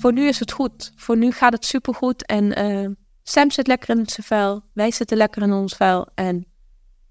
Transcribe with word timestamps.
voor 0.00 0.12
nu 0.12 0.26
is 0.26 0.38
het 0.38 0.52
goed. 0.52 0.92
Voor 0.96 1.16
nu 1.16 1.32
gaat 1.32 1.52
het 1.52 1.64
supergoed. 1.64 2.26
En 2.26 2.58
uh, 2.58 2.88
Sam 3.22 3.50
zit 3.50 3.66
lekker 3.66 3.98
in 3.98 4.06
zijn 4.06 4.26
vel. 4.26 4.62
Wij 4.72 4.90
zitten 4.90 5.16
lekker 5.16 5.42
in 5.42 5.52
ons 5.52 5.74
vel. 5.74 6.08
En 6.14 6.46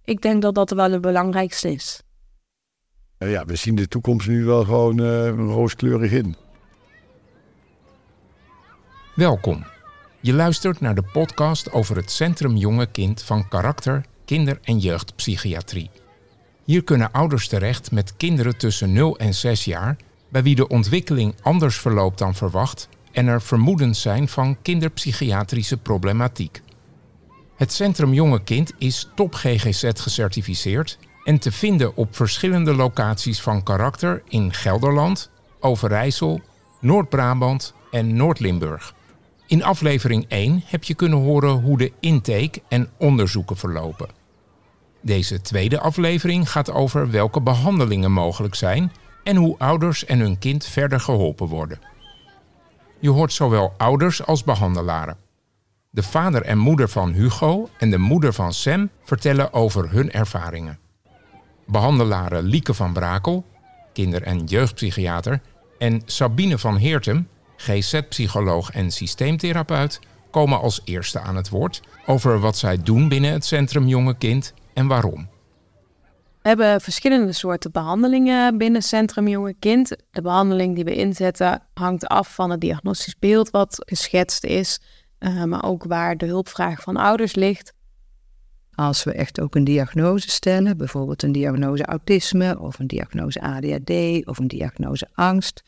ik 0.04 0.21
denk 0.21 0.42
dat 0.42 0.55
dat 0.55 0.71
wel 0.71 0.91
het 0.91 1.02
belangrijkste 1.02 1.71
is. 1.71 2.02
Ja, 3.17 3.46
we 3.46 3.55
zien 3.55 3.75
de 3.75 3.88
toekomst 3.88 4.28
nu 4.28 4.46
wel 4.46 4.63
gewoon 4.63 5.02
uh, 5.02 5.29
rooskleurig 5.29 6.12
in. 6.12 6.35
Welkom. 9.15 9.65
Je 10.19 10.33
luistert 10.33 10.79
naar 10.79 10.96
de 10.96 11.03
podcast 11.13 11.71
over 11.71 11.96
het 11.96 12.12
Centrum 12.12 12.56
Jonge 12.56 12.92
Kind 12.92 13.21
van 13.21 13.47
Karakter, 13.47 14.06
Kinder- 14.26 14.60
en 14.63 14.78
Jeugdpsychiatrie. 14.78 15.90
Hier 16.63 16.84
kunnen 16.84 17.12
ouders 17.12 17.48
terecht 17.48 17.91
met 17.91 18.17
kinderen 18.17 18.58
tussen 18.58 18.94
0 18.94 19.17
en 19.17 19.34
6 19.34 19.66
jaar, 19.66 19.98
bij 20.30 20.43
wie 20.43 20.55
de 20.55 20.67
ontwikkeling 20.67 21.35
anders 21.41 21.77
verloopt 21.77 22.17
dan 22.17 22.35
verwacht 22.35 22.89
en 23.11 23.27
er 23.27 23.41
vermoedens 23.41 24.01
zijn 24.01 24.27
van 24.27 24.57
kinderpsychiatrische 24.61 25.77
problematiek. 25.77 26.61
Het 27.55 27.73
Centrum 27.73 28.13
Jonge 28.13 28.43
Kind 28.43 28.73
is 28.77 29.09
top 29.15 29.34
GGZ 29.34 29.89
gecertificeerd 29.93 30.97
en 31.23 31.39
te 31.39 31.51
vinden 31.51 31.95
op 31.95 32.15
verschillende 32.15 32.73
locaties 32.73 33.41
van 33.41 33.63
karakter 33.63 34.23
in 34.27 34.53
Gelderland, 34.53 35.29
Overijssel, 35.59 36.41
Noord-Brabant 36.79 37.73
en 37.91 38.15
Noord-Limburg. 38.15 38.93
In 39.48 39.63
aflevering 39.63 40.25
1 40.27 40.63
heb 40.65 40.84
je 40.84 40.93
kunnen 40.93 41.20
horen 41.20 41.49
hoe 41.49 41.77
de 41.77 41.91
intake 41.99 42.61
en 42.67 42.89
onderzoeken 42.98 43.57
verlopen. 43.57 44.09
Deze 45.01 45.41
tweede 45.41 45.79
aflevering 45.79 46.51
gaat 46.51 46.71
over 46.71 47.11
welke 47.11 47.41
behandelingen 47.41 48.11
mogelijk 48.11 48.55
zijn 48.55 48.91
en 49.29 49.35
hoe 49.35 49.55
ouders 49.57 50.05
en 50.05 50.19
hun 50.19 50.39
kind 50.39 50.65
verder 50.65 50.99
geholpen 50.99 51.47
worden. 51.47 51.79
Je 52.99 53.09
hoort 53.09 53.34
zowel 53.34 53.73
ouders 53.77 54.26
als 54.26 54.43
behandelaren. 54.43 55.17
De 55.90 56.04
vader 56.04 56.41
en 56.41 56.57
moeder 56.57 56.90
van 56.90 57.12
Hugo 57.12 57.70
en 57.77 57.89
de 57.89 57.98
moeder 57.98 58.34
van 58.34 58.54
Sam 58.54 58.89
vertellen 59.04 59.54
over 59.54 59.91
hun 59.91 60.12
ervaringen. 60.12 60.79
Behandelaren 61.65 62.43
Lieke 62.43 62.73
van 62.73 62.93
Brakel, 62.93 63.45
kinder- 63.93 64.23
en 64.23 64.44
jeugdpsychiater, 64.44 65.42
en 65.78 66.02
Sabine 66.06 66.58
van 66.58 66.76
Heertem, 66.76 67.28
GZ-psycholoog 67.56 68.72
en 68.72 68.92
systeemtherapeut, 68.92 70.00
komen 70.32 70.59
als 70.59 70.82
eerste 70.84 71.20
aan 71.20 71.36
het 71.36 71.50
woord 71.50 71.82
over 72.06 72.39
wat 72.39 72.58
zij 72.58 72.78
doen 72.84 73.08
binnen 73.08 73.32
het 73.32 73.45
Centrum 73.45 73.88
Jonge 73.88 74.17
Kind 74.17 74.54
en 74.73 74.88
waarom. 74.88 75.28
Hebben 76.50 76.81
verschillende 76.81 77.31
soorten 77.31 77.72
behandelingen 77.72 78.58
binnen 78.58 78.81
Centrum 78.81 79.28
Jonge 79.28 79.53
Kind. 79.53 79.95
De 80.11 80.22
behandeling 80.22 80.75
die 80.75 80.83
we 80.83 80.95
inzetten 80.95 81.61
hangt 81.73 82.08
af 82.08 82.33
van 82.33 82.50
het 82.50 82.61
diagnostisch 82.61 83.19
beeld 83.19 83.50
wat 83.50 83.83
geschetst 83.86 84.44
is, 84.44 84.80
uh, 85.20 85.44
maar 85.44 85.64
ook 85.64 85.83
waar 85.83 86.17
de 86.17 86.25
hulpvraag 86.25 86.81
van 86.81 86.97
ouders 86.97 87.36
ligt. 87.36 87.73
Als 88.75 89.03
we 89.03 89.11
echt 89.11 89.39
ook 89.39 89.55
een 89.55 89.64
diagnose 89.64 90.30
stellen, 90.30 90.77
bijvoorbeeld 90.77 91.23
een 91.23 91.31
diagnose 91.31 91.86
autisme 91.86 92.59
of 92.59 92.80
een 92.80 92.88
diagnose 92.88 93.42
ADHD 93.42 94.25
of 94.27 94.38
een 94.38 94.47
diagnose 94.47 95.08
angst, 95.14 95.64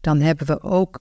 dan 0.00 0.20
hebben 0.20 0.46
we 0.46 0.62
ook 0.62 0.98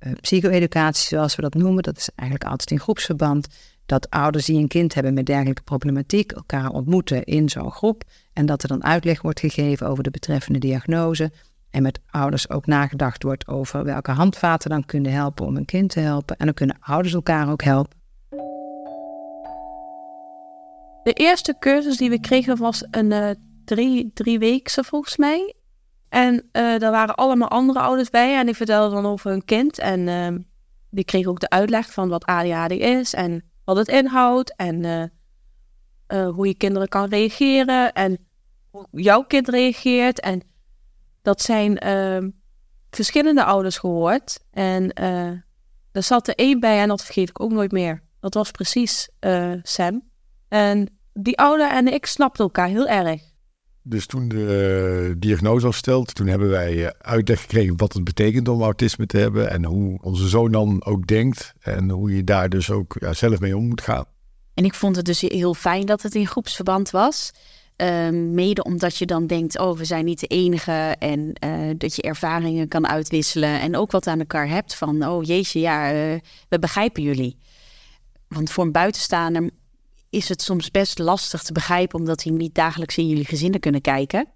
uh, 0.00 0.12
psycho-educatie, 0.20 1.08
zoals 1.08 1.36
we 1.36 1.42
dat 1.42 1.54
noemen. 1.54 1.82
Dat 1.82 1.96
is 1.96 2.08
eigenlijk 2.14 2.50
altijd 2.50 2.70
in 2.70 2.80
groepsverband. 2.80 3.48
Dat 3.90 4.10
ouders 4.10 4.44
die 4.44 4.58
een 4.58 4.68
kind 4.68 4.94
hebben 4.94 5.14
met 5.14 5.26
dergelijke 5.26 5.62
problematiek 5.62 6.32
elkaar 6.32 6.70
ontmoeten 6.70 7.24
in 7.24 7.48
zo'n 7.48 7.70
groep. 7.70 8.04
En 8.32 8.46
dat 8.46 8.62
er 8.62 8.68
dan 8.68 8.84
uitleg 8.84 9.22
wordt 9.22 9.40
gegeven 9.40 9.88
over 9.88 10.02
de 10.02 10.10
betreffende 10.10 10.58
diagnose. 10.58 11.32
En 11.70 11.82
met 11.82 12.00
ouders 12.10 12.50
ook 12.50 12.66
nagedacht 12.66 13.22
wordt 13.22 13.48
over 13.48 13.84
welke 13.84 14.10
handvaten 14.10 14.70
dan 14.70 14.86
kunnen 14.86 15.12
helpen 15.12 15.46
om 15.46 15.56
een 15.56 15.64
kind 15.64 15.90
te 15.90 16.00
helpen. 16.00 16.36
En 16.36 16.44
dan 16.44 16.54
kunnen 16.54 16.76
ouders 16.80 17.14
elkaar 17.14 17.50
ook 17.50 17.62
helpen. 17.62 17.98
De 21.02 21.12
eerste 21.12 21.56
cursus 21.58 21.96
die 21.96 22.10
we 22.10 22.20
kregen 22.20 22.56
was 22.56 22.86
een 22.90 23.10
uh, 23.10 23.30
drie, 23.64 24.10
drie 24.14 24.38
weekse 24.38 24.84
volgens 24.84 25.16
mij. 25.16 25.54
En 26.08 26.34
uh, 26.34 26.42
daar 26.78 26.90
waren 26.90 27.14
allemaal 27.14 27.48
andere 27.48 27.78
ouders 27.78 28.10
bij 28.10 28.38
en 28.38 28.46
die 28.46 28.56
vertelden 28.56 29.02
dan 29.02 29.12
over 29.12 29.30
hun 29.30 29.44
kind. 29.44 29.78
En 29.78 30.00
uh, 30.00 30.28
die 30.90 31.04
kregen 31.04 31.30
ook 31.30 31.40
de 31.40 31.50
uitleg 31.50 31.92
van 31.92 32.08
wat 32.08 32.24
ADHD 32.24 32.70
is 32.70 33.14
en 33.14 33.49
wat 33.74 33.86
het 33.86 33.96
inhoudt. 33.96 34.54
En 34.56 34.84
uh, 34.84 36.28
hoe 36.28 36.46
je 36.46 36.54
kinderen 36.54 36.88
kan 36.88 37.08
reageren 37.08 37.92
en 37.92 38.18
hoe 38.70 38.86
jouw 38.90 39.22
kind 39.22 39.48
reageert. 39.48 40.20
En 40.20 40.42
dat 41.22 41.42
zijn 41.42 41.78
ehm, 41.78 42.30
verschillende 42.90 43.44
ouders 43.44 43.78
gehoord. 43.78 44.44
En 44.50 44.92
er 45.92 46.02
zat 46.02 46.28
er 46.28 46.34
één 46.34 46.60
bij 46.60 46.80
en 46.80 46.88
dat 46.88 47.04
vergeet 47.04 47.28
ik 47.28 47.40
ook 47.40 47.52
nooit 47.52 47.72
meer. 47.72 48.02
Dat 48.20 48.34
was 48.34 48.50
precies 48.50 49.08
Sam. 49.62 50.02
En 50.48 50.98
die 51.12 51.38
ouder 51.38 51.70
en 51.70 51.92
ik 51.92 52.06
snapten 52.06 52.44
elkaar 52.44 52.68
heel 52.68 52.86
erg. 52.86 53.22
Dus 53.90 54.06
toen 54.06 54.28
de 54.28 55.08
uh, 55.08 55.14
diagnose 55.18 55.64
was 55.64 55.74
gesteld, 55.74 56.14
toen 56.14 56.26
hebben 56.26 56.48
wij 56.48 56.74
uh, 56.74 56.88
uitleg 56.98 57.40
gekregen 57.40 57.76
wat 57.76 57.92
het 57.92 58.04
betekent 58.04 58.48
om 58.48 58.62
autisme 58.62 59.06
te 59.06 59.18
hebben 59.18 59.50
en 59.50 59.64
hoe 59.64 59.98
onze 60.02 60.28
zoon 60.28 60.52
dan 60.52 60.84
ook 60.84 61.06
denkt 61.06 61.54
en 61.60 61.90
hoe 61.90 62.16
je 62.16 62.24
daar 62.24 62.48
dus 62.48 62.70
ook 62.70 62.96
ja, 63.00 63.12
zelf 63.12 63.40
mee 63.40 63.56
om 63.56 63.68
moet 63.68 63.80
gaan. 63.80 64.04
En 64.54 64.64
ik 64.64 64.74
vond 64.74 64.96
het 64.96 65.04
dus 65.04 65.20
heel 65.20 65.54
fijn 65.54 65.86
dat 65.86 66.02
het 66.02 66.14
in 66.14 66.26
groepsverband 66.26 66.90
was. 66.90 67.32
Uh, 67.76 68.08
mede 68.10 68.62
omdat 68.62 68.96
je 68.96 69.06
dan 69.06 69.26
denkt, 69.26 69.58
oh, 69.58 69.76
we 69.76 69.84
zijn 69.84 70.04
niet 70.04 70.20
de 70.20 70.26
enige 70.26 70.96
en 70.98 71.32
uh, 71.44 71.70
dat 71.76 71.96
je 71.96 72.02
ervaringen 72.02 72.68
kan 72.68 72.86
uitwisselen 72.86 73.60
en 73.60 73.76
ook 73.76 73.90
wat 73.90 74.06
aan 74.06 74.18
elkaar 74.18 74.48
hebt 74.48 74.74
van, 74.74 75.06
oh 75.06 75.24
jeetje, 75.24 75.60
ja, 75.60 75.92
we 76.48 76.58
begrijpen 76.58 77.02
jullie. 77.02 77.36
Want 78.28 78.50
voor 78.50 78.64
een 78.64 78.72
buitenstaander 78.72 79.50
is 80.10 80.28
het 80.28 80.42
soms 80.42 80.70
best 80.70 80.98
lastig 80.98 81.42
te 81.42 81.52
begrijpen, 81.52 81.98
omdat 81.98 82.18
die 82.18 82.32
niet 82.32 82.54
dagelijks 82.54 82.96
in 82.96 83.08
jullie 83.08 83.24
gezinnen 83.24 83.60
kunnen 83.60 83.80
kijken. 83.80 84.28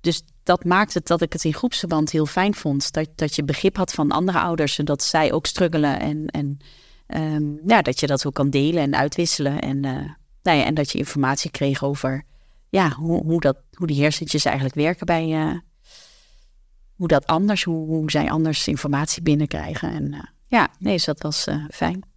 Dus 0.00 0.22
dat 0.42 0.64
maakt 0.64 0.94
het 0.94 1.06
dat 1.06 1.22
ik 1.22 1.32
het 1.32 1.44
in 1.44 1.54
groepsverband 1.54 2.10
heel 2.10 2.26
fijn 2.26 2.54
vond. 2.54 2.92
Dat, 2.92 3.08
dat 3.14 3.34
je 3.34 3.44
begrip 3.44 3.76
had 3.76 3.92
van 3.92 4.10
andere 4.10 4.38
ouders 4.38 4.78
en 4.78 4.84
dat 4.84 5.02
zij 5.02 5.32
ook 5.32 5.46
struggelen. 5.46 6.00
En, 6.00 6.26
en 6.26 6.58
um, 7.06 7.60
ja, 7.66 7.82
dat 7.82 8.00
je 8.00 8.06
dat 8.06 8.26
ook 8.26 8.34
kan 8.34 8.50
delen 8.50 8.82
en 8.82 8.94
uitwisselen. 8.94 9.60
En, 9.60 9.76
uh, 9.76 9.92
nou 10.42 10.58
ja, 10.58 10.64
en 10.64 10.74
dat 10.74 10.90
je 10.92 10.98
informatie 10.98 11.50
kreeg 11.50 11.84
over 11.84 12.24
ja, 12.68 12.90
hoe, 12.90 13.22
hoe, 13.22 13.40
dat, 13.40 13.56
hoe 13.72 13.86
die 13.86 14.02
hersentjes 14.02 14.44
eigenlijk 14.44 14.76
werken 14.76 15.06
bij. 15.06 15.28
Uh, 15.28 15.58
hoe 16.94 17.08
dat 17.08 17.26
anders, 17.26 17.64
hoe, 17.64 17.86
hoe 17.86 18.10
zij 18.10 18.30
anders 18.30 18.68
informatie 18.68 19.22
binnenkrijgen. 19.22 19.90
En 19.90 20.12
uh, 20.12 20.20
ja, 20.46 20.68
nee, 20.78 20.92
dus 20.92 21.04
dat 21.04 21.22
was 21.22 21.46
fijn. 21.70 22.15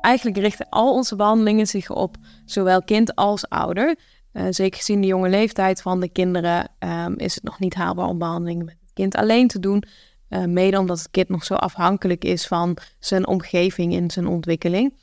Eigenlijk 0.00 0.36
richten 0.36 0.66
al 0.68 0.92
onze 0.92 1.16
behandelingen 1.16 1.66
zich 1.66 1.90
op 1.90 2.16
zowel 2.44 2.82
kind 2.82 3.14
als 3.14 3.48
ouder. 3.48 3.98
Uh, 4.32 4.46
zeker 4.50 4.78
gezien 4.78 5.00
de 5.00 5.06
jonge 5.06 5.28
leeftijd 5.28 5.82
van 5.82 6.00
de 6.00 6.08
kinderen 6.08 6.68
um, 6.78 7.14
is 7.16 7.34
het 7.34 7.44
nog 7.44 7.58
niet 7.58 7.74
haalbaar 7.74 8.06
om 8.06 8.18
behandelingen 8.18 8.64
met 8.64 8.76
het 8.80 8.92
kind 8.92 9.16
alleen 9.16 9.48
te 9.48 9.58
doen. 9.58 9.82
Uh, 10.30 10.44
mede 10.44 10.78
omdat 10.78 10.98
het 10.98 11.10
kind 11.10 11.28
nog 11.28 11.44
zo 11.44 11.54
afhankelijk 11.54 12.24
is 12.24 12.46
van 12.46 12.76
zijn 12.98 13.26
omgeving 13.26 13.92
in 13.92 14.10
zijn 14.10 14.26
ontwikkeling. 14.26 14.94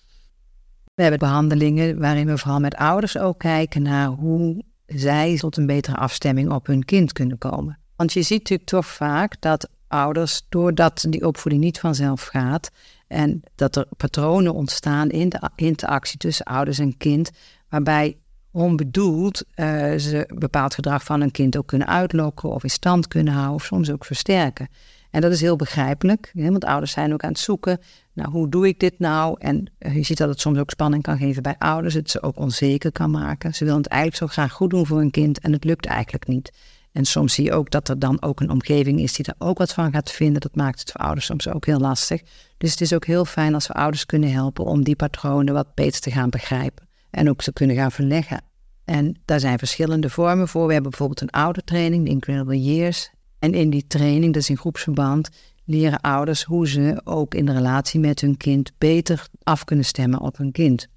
We 0.94 1.02
hebben 1.02 1.20
behandelingen 1.20 2.00
waarin 2.00 2.28
we 2.28 2.38
vooral 2.38 2.60
met 2.60 2.76
ouders 2.76 3.18
ook 3.18 3.40
kijken 3.40 3.82
naar 3.82 4.08
hoe 4.08 4.64
zij 4.86 5.38
tot 5.38 5.58
een 5.58 5.66
betere 5.66 5.96
afstemming 5.96 6.52
op 6.52 6.68
hun 6.68 6.86
kind 6.86 7.14
kunnen 7.14 7.38
komen. 7.38 7.80
Want 7.96 8.14
je 8.14 8.22
ziet 8.22 8.40
natuurlijk 8.40 8.70
toch 8.70 8.86
vaak 8.86 9.42
dat 9.42 9.70
ouders, 9.94 10.42
doordat 10.50 11.06
die 11.10 11.28
opvoeding 11.28 11.64
niet 11.64 11.80
vanzelf 11.80 12.26
gaat, 12.26 12.72
en 13.08 13.42
dat 13.56 13.76
er 13.76 13.88
patronen 13.98 14.54
ontstaan 14.54 15.10
in 15.10 15.30
de 15.30 15.50
interactie 15.56 16.18
tussen 16.18 16.46
ouders 16.46 16.80
en 16.80 16.98
kind, 16.98 17.32
waarbij 17.70 18.18
onbedoeld 18.52 19.44
uh, 19.56 19.66
ze 19.98 20.30
bepaald 20.36 20.74
gedrag 20.74 21.04
van 21.04 21.22
een 21.22 21.32
kind 21.32 21.58
ook 21.58 21.68
kunnen 21.68 21.88
uitlokken 21.88 22.50
of 22.50 22.64
in 22.64 22.70
stand 22.70 23.08
kunnen 23.08 23.34
houden 23.34 23.56
of 23.56 23.64
soms 23.64 23.92
ook 23.92 24.06
versterken. 24.06 24.68
En 25.12 25.22
dat 25.22 25.32
is 25.32 25.42
heel 25.42 25.56
begrijpelijk, 25.56 26.32
want 26.34 26.66
ouders 26.66 26.92
zijn 26.92 27.14
ook 27.14 27.24
aan 27.24 27.30
het 27.30 27.40
zoeken 27.40 27.80
nou, 28.14 28.30
hoe 28.30 28.50
doe 28.50 28.68
ik 28.68 28.80
dit 28.80 29.00
nou? 29.00 29.36
En 29.40 29.72
uh, 29.80 29.96
je 29.96 30.04
ziet 30.04 30.18
dat 30.18 30.30
het 30.30 30.40
soms 30.40 30.58
ook 30.60 30.70
spanning 30.70 31.04
kan 31.04 31.18
geven 31.18 31.44
bij 31.44 31.56
ouders, 31.58 31.94
het 31.94 32.10
ze 32.10 32.22
ook 32.22 32.38
onzeker 32.38 32.92
kan 32.92 33.12
maken. 33.12 33.54
Ze 33.54 33.64
willen 33.64 33.80
het 33.80 33.90
eigenlijk 33.90 34.22
zo 34.22 34.28
graag 34.28 34.52
goed 34.52 34.70
doen 34.70 34.86
voor 34.86 35.02
een 35.02 35.12
kind 35.12 35.40
en 35.40 35.52
het 35.52 35.64
lukt 35.64 35.86
eigenlijk 35.86 36.28
niet. 36.28 36.52
En 36.94 37.06
soms 37.06 37.34
zie 37.34 37.44
je 37.44 37.54
ook 37.54 37.70
dat 37.70 37.90
er 37.90 38.00
dan 38.00 38.22
ook 38.22 38.40
een 38.40 38.50
omgeving 38.50 39.00
is 39.00 39.14
die 39.14 39.26
daar 39.26 39.48
ook 39.48 39.58
wat 39.58 39.74
van 39.74 39.92
gaat 39.92 40.12
vinden. 40.12 40.42
Dat 40.42 40.56
maakt 40.56 40.80
het 40.80 40.92
voor 40.92 41.02
ouders 41.02 41.26
soms 41.26 41.48
ook 41.48 41.66
heel 41.66 41.80
lastig. 41.80 42.22
Dus 42.58 42.72
het 42.72 42.82
is 42.82 42.94
ook 42.94 43.06
heel 43.06 43.26
fijn 43.26 43.54
als 43.54 43.68
we 43.68 43.74
ouders 43.74 44.06
kunnen 44.06 44.32
helpen 44.32 44.66
om 44.66 44.84
die 44.84 44.96
patronen 44.96 45.54
wat 45.54 45.74
beter 45.76 46.02
te 46.02 46.12
gaan 46.12 46.30
begrijpen. 46.30 46.88
En 47.10 47.30
ook 47.30 47.42
te 47.42 47.54
kunnen 47.54 47.76
gaan 47.76 47.92
verleggen. 47.92 48.42
En 48.86 49.20
daar 49.26 49.40
zijn 49.40 49.58
verschillende 49.58 50.10
vormen 50.10 50.48
voor. 50.48 50.66
We 50.68 50.74
hebben 50.74 50.90
bijvoorbeeld 50.90 51.22
een 51.22 51.42
oudertraining, 51.42 52.06
de 52.06 52.10
Incredible 52.10 52.62
Years. 52.62 53.12
En 53.40 53.54
in 53.54 53.70
die 53.70 53.88
training, 53.88 54.34
dus 54.34 54.50
in 54.50 54.58
groepsverband, 54.58 55.30
leren 55.66 56.02
ouders 56.02 56.44
hoe 56.44 56.68
ze 56.68 57.02
ook 57.04 57.34
in 57.34 57.46
de 57.46 57.54
relatie 57.54 58.00
met 58.00 58.22
hun 58.22 58.38
kind 58.38 58.72
beter 58.78 59.28
af 59.44 59.64
kunnen 59.64 59.86
stemmen 59.86 60.20
op 60.20 60.38
hun 60.38 60.52
kind. 60.52 60.88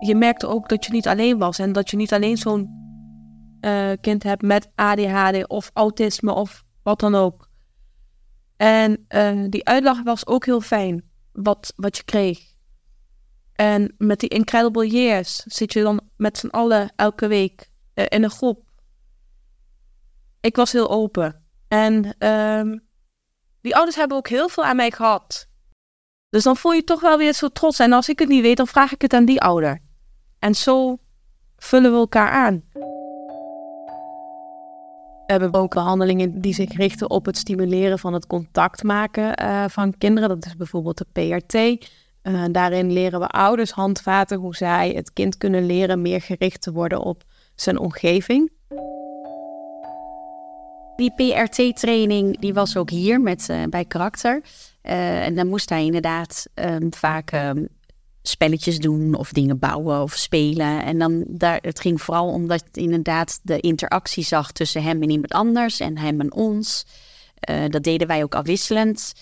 Je 0.00 0.14
merkte 0.14 0.46
ook 0.46 0.68
dat 0.68 0.84
je 0.84 0.92
niet 0.92 1.08
alleen 1.08 1.38
was 1.38 1.58
en 1.58 1.72
dat 1.72 1.90
je 1.90 1.96
niet 1.96 2.12
alleen 2.12 2.36
zo'n 2.36 2.79
eh, 3.60 3.90
kind 4.00 4.22
hebt 4.22 4.42
met 4.42 4.70
ADHD 4.74 5.46
of 5.48 5.70
autisme 5.74 6.32
of 6.32 6.64
wat 6.82 7.00
dan 7.00 7.14
ook. 7.14 7.48
En 8.56 9.04
eh, 9.08 9.44
die 9.48 9.66
uitleg 9.66 10.02
was 10.02 10.26
ook 10.26 10.44
heel 10.44 10.60
fijn, 10.60 11.10
wat, 11.32 11.72
wat 11.76 11.96
je 11.96 12.02
kreeg. 12.02 12.50
En 13.52 13.94
met 13.98 14.20
die 14.20 14.28
Incredible 14.28 14.88
Years 14.88 15.36
zit 15.36 15.72
je 15.72 15.82
dan 15.82 16.00
met 16.16 16.38
z'n 16.38 16.46
allen 16.46 16.92
elke 16.96 17.26
week 17.26 17.70
eh, 17.94 18.04
in 18.08 18.22
een 18.22 18.30
groep. 18.30 18.70
Ik 20.40 20.56
was 20.56 20.72
heel 20.72 20.90
open. 20.90 21.44
En 21.68 22.14
ehm, 22.18 22.78
die 23.60 23.74
ouders 23.74 23.96
hebben 23.96 24.16
ook 24.16 24.28
heel 24.28 24.48
veel 24.48 24.64
aan 24.64 24.76
mij 24.76 24.90
gehad. 24.90 25.48
Dus 26.28 26.42
dan 26.42 26.56
voel 26.56 26.72
je 26.72 26.84
toch 26.84 27.00
wel 27.00 27.18
weer 27.18 27.32
zo 27.32 27.48
trots. 27.48 27.78
En 27.78 27.92
als 27.92 28.08
ik 28.08 28.18
het 28.18 28.28
niet 28.28 28.42
weet, 28.42 28.56
dan 28.56 28.66
vraag 28.66 28.92
ik 28.92 29.02
het 29.02 29.12
aan 29.12 29.24
die 29.24 29.40
ouder. 29.40 29.80
En 30.38 30.54
zo 30.54 30.98
vullen 31.56 31.92
we 31.92 31.96
elkaar 31.96 32.30
aan. 32.30 32.62
We 35.30 35.36
hebben 35.36 35.60
ook 35.60 35.74
behandelingen 35.74 36.40
die 36.40 36.54
zich 36.54 36.76
richten 36.76 37.10
op 37.10 37.26
het 37.26 37.36
stimuleren 37.36 37.98
van 37.98 38.12
het 38.12 38.26
contact 38.26 38.82
maken 38.82 39.42
uh, 39.42 39.64
van 39.68 39.98
kinderen. 39.98 40.28
Dat 40.28 40.46
is 40.46 40.56
bijvoorbeeld 40.56 40.98
de 40.98 41.06
PRT. 41.12 41.54
Uh, 42.22 42.44
daarin 42.52 42.92
leren 42.92 43.20
we 43.20 43.26
ouders 43.26 43.70
handvaten 43.70 44.38
hoe 44.38 44.56
zij 44.56 44.92
het 44.94 45.12
kind 45.12 45.36
kunnen 45.36 45.66
leren 45.66 46.02
meer 46.02 46.20
gericht 46.20 46.60
te 46.60 46.72
worden 46.72 47.00
op 47.00 47.22
zijn 47.54 47.78
omgeving. 47.78 48.50
Die 50.96 51.12
PRT-training 51.14 52.38
die 52.38 52.54
was 52.54 52.76
ook 52.76 52.90
hier 52.90 53.20
met, 53.20 53.48
uh, 53.50 53.62
bij 53.64 53.84
karakter. 53.84 54.42
En 54.82 55.34
dan 55.34 55.48
moest 55.48 55.68
hij 55.68 55.84
inderdaad 55.84 56.46
um, 56.54 56.94
vaak 56.94 57.32
um, 57.32 57.68
spelletjes 58.22 58.78
doen 58.78 59.14
of 59.14 59.32
dingen 59.32 59.58
bouwen 59.58 60.02
of 60.02 60.14
spelen. 60.14 60.84
En 60.84 60.98
dan 60.98 61.24
daar, 61.28 61.58
het 61.62 61.80
ging 61.80 62.02
vooral 62.02 62.28
omdat 62.28 62.64
inderdaad 62.72 63.40
de 63.42 63.60
interactie 63.60 64.24
zag 64.24 64.52
tussen 64.52 64.82
hem 64.82 65.02
en 65.02 65.10
iemand 65.10 65.32
anders 65.32 65.80
en 65.80 65.98
hem 65.98 66.20
en 66.20 66.32
ons. 66.32 66.86
Uh, 67.50 67.64
dat 67.68 67.82
deden 67.82 68.06
wij 68.06 68.22
ook 68.22 68.34
afwisselend. 68.34 69.12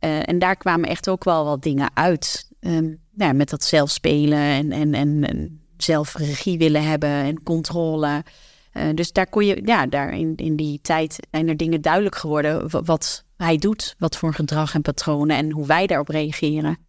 Uh, 0.00 0.28
en 0.28 0.38
daar 0.38 0.56
kwamen 0.56 0.88
echt 0.88 1.08
ook 1.08 1.24
wel 1.24 1.44
wat 1.44 1.62
dingen 1.62 1.90
uit. 1.94 2.50
Um, 2.60 3.00
ja, 3.14 3.32
met 3.32 3.50
dat 3.50 3.64
zelf 3.64 3.90
spelen 3.90 4.38
en, 4.38 4.72
en, 4.72 4.94
en, 4.94 5.60
zelf 5.76 6.16
regie 6.16 6.58
willen 6.58 6.82
hebben 6.82 7.08
en 7.10 7.42
controle. 7.42 8.24
Uh, 8.72 8.82
dus 8.94 9.12
daar 9.12 9.28
kon 9.28 9.46
je, 9.46 9.62
ja, 9.64 9.86
daar 9.86 10.12
in, 10.12 10.36
in 10.36 10.56
die 10.56 10.80
tijd 10.82 11.26
zijn 11.30 11.48
er 11.48 11.56
dingen 11.56 11.80
duidelijk 11.80 12.14
geworden 12.16 12.84
wat 12.84 13.24
hij 13.36 13.56
doet, 13.56 13.94
wat 13.98 14.16
voor 14.16 14.34
gedrag 14.34 14.74
en 14.74 14.82
patronen 14.82 15.36
en 15.36 15.50
hoe 15.50 15.66
wij 15.66 15.86
daarop 15.86 16.08
reageren. 16.08 16.87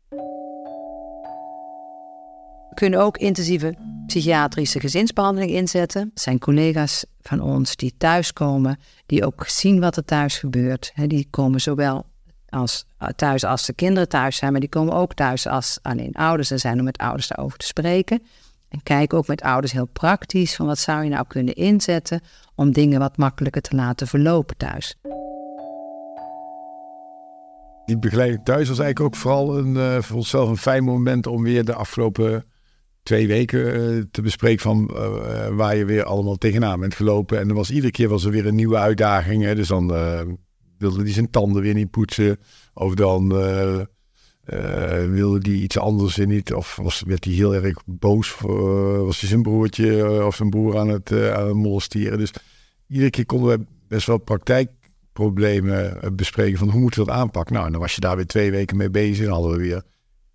Kunnen 2.80 3.00
ook 3.00 3.18
intensieve 3.18 3.76
psychiatrische 4.08 4.80
gezinsbehandeling 4.80 5.52
inzetten. 5.52 6.02
Er 6.02 6.22
zijn 6.22 6.40
collega's 6.40 7.06
van 7.22 7.42
ons 7.42 7.76
die 7.76 7.94
thuiskomen, 7.98 8.80
die 9.06 9.26
ook 9.26 9.48
zien 9.48 9.80
wat 9.80 9.98
er 9.98 10.06
thuis 10.06 10.38
gebeurt. 10.38 10.92
Die 11.08 11.28
komen 11.30 11.62
zowel 11.62 12.06
als, 12.50 12.86
thuis 13.16 13.44
als 13.44 13.66
de 13.66 13.74
kinderen 13.74 14.10
thuis 14.10 14.36
zijn, 14.36 14.52
maar 14.52 14.60
die 14.60 14.70
komen 14.70 14.94
ook 14.94 15.14
thuis 15.14 15.48
als 15.48 15.80
alleen 15.82 16.14
ouders 16.14 16.52
er 16.52 16.60
zijn 16.60 16.80
om 16.80 16.84
met 16.84 16.98
ouders 16.98 17.28
daarover 17.28 17.58
te 17.58 17.66
spreken. 17.66 18.22
En 18.70 18.84
kijk 18.84 19.14
ook 19.14 19.28
met 19.28 19.42
ouders 19.42 19.72
heel 19.72 19.90
praktisch 19.94 20.56
van 20.56 20.66
wat 20.66 20.80
zou 20.80 21.04
je 21.04 21.10
nou 21.10 21.26
kunnen 21.28 21.54
inzetten 21.54 22.22
om 22.56 22.72
dingen 22.72 23.00
wat 23.00 23.18
makkelijker 23.18 23.62
te 23.62 23.76
laten 23.76 24.08
verlopen 24.08 24.58
thuis. 24.58 24.96
Die 27.86 27.98
begeleiding 27.98 28.44
thuis 28.44 28.70
was 28.70 28.80
eigenlijk 28.80 29.00
ook 29.00 29.22
vooral 29.22 29.58
een, 29.58 29.76
uh, 29.76 30.02
voor 30.02 30.18
onszelf 30.18 30.50
een 30.50 30.58
fijn 30.58 30.84
moment 30.84 31.28
om 31.28 31.44
weer 31.44 31.66
de 31.66 31.74
afgelopen 31.74 32.44
twee 33.10 33.28
weken 33.28 33.82
uh, 33.82 34.04
te 34.12 34.22
bespreken 34.22 34.62
van 34.62 34.90
uh, 34.94 35.48
waar 35.48 35.76
je 35.76 35.86
weer 35.86 36.04
allemaal 36.04 36.36
tegenaan 36.36 36.80
bent 36.80 36.96
gelopen. 36.96 37.40
En 37.40 37.50
er 37.50 37.56
was 37.56 37.72
iedere 37.72 37.92
keer 37.92 38.10
was 38.10 38.26
er 38.26 38.32
weer 38.32 38.48
een 38.48 38.56
nieuwe 38.56 38.78
uitdaging. 38.78 39.44
Hè? 39.44 39.56
Dus 39.56 39.68
dan 39.68 39.88
wilde 40.78 41.02
hij 41.02 41.12
zijn 41.12 41.30
tanden 41.30 41.62
weer 41.62 41.74
niet 41.74 41.92
poetsen. 41.92 42.38
Of 42.74 42.94
dan 42.94 43.28
wilde 45.12 45.40
die 45.40 45.62
iets 45.62 45.78
anders 45.78 46.18
in 46.18 46.28
niet, 46.28 46.54
of 46.54 46.76
was, 46.76 47.04
werd 47.06 47.24
hij 47.24 47.34
heel 47.34 47.56
erg 47.56 47.78
boos, 47.86 48.30
voor, 48.30 49.06
was 49.06 49.20
hij 49.20 49.30
zijn 49.30 49.42
broertje 49.42 50.24
of 50.26 50.36
zijn 50.36 50.50
broer 50.50 50.78
aan 50.78 50.90
het, 50.90 51.12
aan 51.12 51.48
het 51.48 51.56
molesteren. 51.56 52.18
Dus 52.18 52.32
iedere 52.88 53.10
keer 53.10 53.26
konden 53.26 53.60
we 53.60 53.66
best 53.88 54.08
wel 54.08 54.18
praktijkproblemen 54.18 56.00
bespreken 56.16 56.58
van 56.58 56.70
hoe 56.70 56.82
moeten 56.82 57.00
we 57.00 57.06
dat 57.06 57.16
aanpakken. 57.16 57.54
Nou, 57.54 57.66
en 57.66 57.72
dan 57.72 57.82
was 57.82 57.96
je 57.96 58.02
daar 58.02 58.16
weer 58.16 58.26
twee 58.26 58.52
weken 58.52 58.78
mee 58.78 58.90
bezig 58.90 59.26
en 59.26 59.32
hadden 59.32 59.52
we 59.52 59.58
weer 59.58 59.84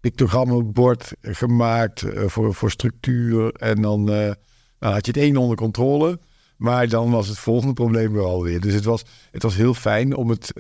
pictogrammenbord 0.05 1.13
gemaakt 1.21 2.05
voor, 2.27 2.55
voor 2.55 2.71
structuur. 2.71 3.53
En 3.53 3.83
dan 3.83 4.05
nou, 4.05 4.35
had 4.79 5.07
je 5.07 5.13
het 5.13 5.21
een 5.21 5.37
onder 5.37 5.57
controle. 5.57 6.21
Maar 6.57 6.89
dan 6.89 7.11
was 7.11 7.29
het 7.29 7.39
volgende 7.39 7.73
probleem 7.73 8.13
weer 8.13 8.23
alweer. 8.23 8.61
Dus 8.61 8.75
het 8.75 8.85
was, 8.85 9.05
het 9.31 9.43
was 9.43 9.57
heel 9.57 9.75
fijn 9.75 10.17
om, 10.17 10.31
het, 10.31 10.53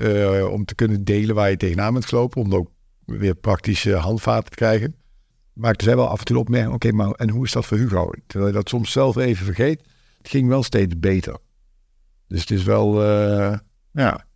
om 0.50 0.64
te 0.64 0.75
kunnen 0.75 1.05
delen 1.05 1.35
waar 1.35 1.50
je 1.50 1.56
tegenaan 1.56 1.93
bent 1.93 2.06
gelopen. 2.06 2.43
Om 2.43 2.55
ook 2.55 2.70
weer 3.05 3.35
praktische 3.35 3.94
handvaten 3.94 4.50
te 4.50 4.56
krijgen. 4.56 4.96
Maar 5.52 5.75
er 5.75 5.85
zijn 5.85 5.97
wel 5.97 6.08
af 6.08 6.19
en 6.19 6.25
toe 6.25 6.38
opmerkingen, 6.38 6.75
oké, 6.75 6.93
maar 6.93 7.11
en 7.11 7.31
hoe 7.31 7.44
is 7.44 7.52
dat 7.52 7.67
voor 7.67 7.79
Hugo? 7.79 8.11
Terwijl 8.26 8.50
je 8.50 8.56
dat 8.56 8.69
soms 8.69 8.93
zelf 8.93 9.17
even 9.17 9.44
vergeet, 9.44 9.82
het 10.19 10.29
ging 10.29 10.49
wel 10.49 10.62
steeds 10.62 10.99
beter. 10.99 11.37
Dus 12.29 12.40
het 12.40 12.50
is 12.50 12.62
wel, 12.62 13.02
ja, 13.93 14.26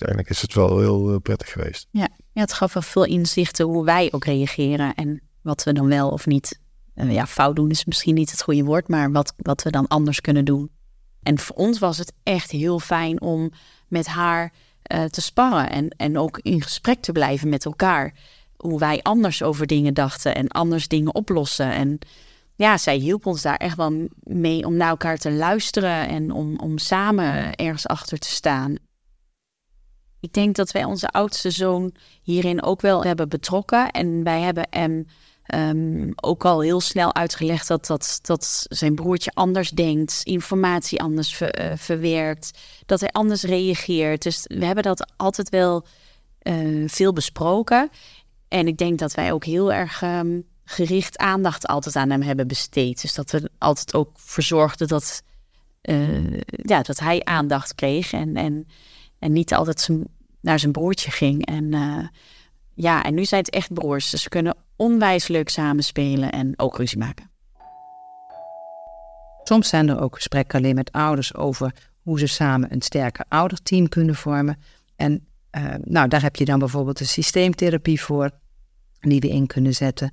uiteindelijk 0.00 0.30
is 0.30 0.42
het 0.42 0.54
wel 0.54 0.78
heel 0.78 1.12
uh, 1.12 1.16
prettig 1.22 1.52
geweest. 1.52 1.88
Ja, 1.90 2.08
ja, 2.32 2.40
het 2.40 2.52
gaf 2.52 2.72
wel 2.72 2.82
veel 2.82 3.04
inzichten 3.04 3.66
hoe 3.66 3.84
wij 3.84 4.08
ook 4.12 4.24
reageren 4.24 4.94
en 4.94 5.20
wat 5.42 5.62
we 5.62 5.72
dan 5.72 5.88
wel 5.88 6.08
of 6.10 6.26
niet, 6.26 6.60
uh, 6.94 7.12
ja, 7.12 7.26
fout 7.26 7.56
doen 7.56 7.70
is 7.70 7.84
misschien 7.84 8.14
niet 8.14 8.30
het 8.30 8.42
goede 8.42 8.64
woord, 8.64 8.88
maar 8.88 9.12
wat, 9.12 9.34
wat 9.36 9.62
we 9.62 9.70
dan 9.70 9.88
anders 9.88 10.20
kunnen 10.20 10.44
doen. 10.44 10.70
En 11.22 11.38
voor 11.38 11.56
ons 11.56 11.78
was 11.78 11.98
het 11.98 12.12
echt 12.22 12.50
heel 12.50 12.80
fijn 12.80 13.20
om 13.20 13.50
met 13.88 14.06
haar 14.06 14.52
uh, 14.92 15.04
te 15.04 15.20
sparren 15.20 15.70
en, 15.70 15.88
en 15.88 16.18
ook 16.18 16.38
in 16.42 16.62
gesprek 16.62 17.00
te 17.00 17.12
blijven 17.12 17.48
met 17.48 17.64
elkaar. 17.64 18.14
Hoe 18.56 18.78
wij 18.78 19.02
anders 19.02 19.42
over 19.42 19.66
dingen 19.66 19.94
dachten 19.94 20.34
en 20.34 20.48
anders 20.48 20.88
dingen 20.88 21.14
oplossen. 21.14 21.72
En 21.72 21.98
ja, 22.54 22.78
zij 22.78 22.96
hielp 22.96 23.26
ons 23.26 23.42
daar 23.42 23.56
echt 23.56 23.76
wel 23.76 24.08
mee 24.22 24.66
om 24.66 24.76
naar 24.76 24.88
elkaar 24.88 25.18
te 25.18 25.32
luisteren 25.32 26.08
en 26.08 26.30
om, 26.30 26.58
om 26.58 26.78
samen 26.78 27.54
ergens 27.54 27.86
achter 27.86 28.18
te 28.18 28.28
staan. 28.28 28.74
Ik 30.26 30.32
denk 30.32 30.56
dat 30.56 30.70
wij 30.70 30.84
onze 30.84 31.08
oudste 31.08 31.50
zoon 31.50 31.94
hierin 32.22 32.62
ook 32.62 32.80
wel 32.80 33.04
hebben 33.04 33.28
betrokken. 33.28 33.90
En 33.90 34.22
wij 34.22 34.40
hebben 34.40 34.66
hem 34.70 35.06
Um, 35.54 36.12
ook 36.16 36.44
al 36.44 36.60
heel 36.60 36.80
snel 36.80 37.14
uitgelegd 37.14 37.68
dat, 37.68 37.86
dat, 37.86 38.18
dat 38.22 38.66
zijn 38.68 38.94
broertje 38.94 39.30
anders 39.34 39.70
denkt, 39.70 40.20
informatie 40.22 41.00
anders 41.00 41.40
uh, 41.40 41.48
verwerkt, 41.74 42.58
dat 42.86 43.00
hij 43.00 43.08
anders 43.08 43.42
reageert. 43.42 44.22
Dus 44.22 44.42
we 44.42 44.64
hebben 44.64 44.84
dat 44.84 45.12
altijd 45.16 45.48
wel 45.48 45.86
uh, 46.42 46.88
veel 46.88 47.12
besproken. 47.12 47.90
En 48.48 48.66
ik 48.66 48.76
denk 48.76 48.98
dat 48.98 49.14
wij 49.14 49.32
ook 49.32 49.44
heel 49.44 49.72
erg 49.72 50.02
um, 50.02 50.46
gericht 50.64 51.18
aandacht 51.18 51.66
altijd 51.66 51.96
aan 51.96 52.10
hem 52.10 52.22
hebben 52.22 52.46
besteed. 52.46 53.02
Dus 53.02 53.14
dat 53.14 53.30
we 53.30 53.50
altijd 53.58 53.94
ook 53.94 54.10
verzorgden 54.14 54.88
dat, 54.88 55.22
uh, 55.82 56.40
ja, 56.48 56.82
dat 56.82 56.98
hij 56.98 57.24
aandacht 57.24 57.74
kreeg 57.74 58.12
en, 58.12 58.36
en, 58.36 58.66
en 59.18 59.32
niet 59.32 59.54
altijd 59.54 59.80
zijn, 59.80 60.14
naar 60.46 60.58
zijn 60.58 60.72
broertje 60.72 61.10
ging. 61.10 61.46
En 61.46 61.74
ja, 62.74 63.02
en 63.02 63.14
nu 63.14 63.24
zijn 63.24 63.40
het 63.40 63.54
echt 63.54 63.74
broers. 63.74 64.10
Dus 64.10 64.22
ze 64.22 64.28
kunnen 64.28 64.56
onwijs 64.76 65.28
leuk 65.28 65.48
samenspelen 65.48 66.32
en 66.32 66.52
ook 66.56 66.76
ruzie 66.76 66.98
maken. 66.98 67.30
Soms 69.42 69.68
zijn 69.68 69.88
er 69.88 70.00
ook 70.00 70.14
gesprekken 70.14 70.58
alleen 70.58 70.74
met 70.74 70.92
ouders 70.92 71.34
over 71.34 71.72
hoe 72.02 72.18
ze 72.18 72.26
samen 72.26 72.72
een 72.72 72.82
sterker 72.82 73.24
ouderteam 73.28 73.88
kunnen 73.88 74.14
vormen. 74.14 74.58
En 74.96 75.26
uh, 75.56 75.74
nou, 75.84 76.08
daar 76.08 76.22
heb 76.22 76.36
je 76.36 76.44
dan 76.44 76.58
bijvoorbeeld 76.58 76.98
de 76.98 77.04
systeemtherapie 77.04 78.00
voor, 78.00 78.30
die 79.00 79.20
we 79.20 79.28
in 79.28 79.46
kunnen 79.46 79.74
zetten. 79.74 80.12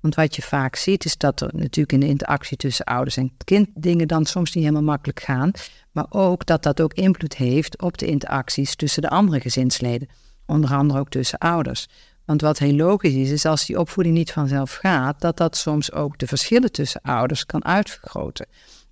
Want 0.00 0.14
wat 0.14 0.36
je 0.36 0.42
vaak 0.42 0.76
ziet, 0.76 1.04
is 1.04 1.16
dat 1.16 1.40
er 1.40 1.50
natuurlijk 1.52 1.92
in 1.92 2.00
de 2.00 2.06
interactie 2.06 2.56
tussen 2.56 2.84
ouders 2.84 3.16
en 3.16 3.32
kind 3.44 3.68
dingen 3.74 4.08
dan 4.08 4.24
soms 4.24 4.52
niet 4.52 4.64
helemaal 4.64 4.82
makkelijk 4.82 5.20
gaan. 5.20 5.50
Maar 5.92 6.06
ook 6.08 6.46
dat 6.46 6.62
dat 6.62 6.80
ook 6.80 6.92
invloed 6.92 7.36
heeft 7.36 7.82
op 7.82 7.98
de 7.98 8.06
interacties 8.06 8.74
tussen 8.74 9.02
de 9.02 9.08
andere 9.08 9.40
gezinsleden. 9.40 10.08
Onder 10.46 10.74
andere 10.74 11.00
ook 11.00 11.08
tussen 11.08 11.38
ouders. 11.38 11.88
Want 12.24 12.40
wat 12.40 12.58
heel 12.58 12.74
logisch 12.74 13.14
is, 13.14 13.30
is 13.30 13.44
als 13.44 13.66
die 13.66 13.78
opvoeding 13.78 14.14
niet 14.16 14.32
vanzelf 14.32 14.74
gaat, 14.74 15.20
dat 15.20 15.36
dat 15.36 15.56
soms 15.56 15.92
ook 15.92 16.18
de 16.18 16.26
verschillen 16.26 16.72
tussen 16.72 17.00
ouders 17.00 17.46
kan 17.46 17.64
uitvergroten. 17.64 18.46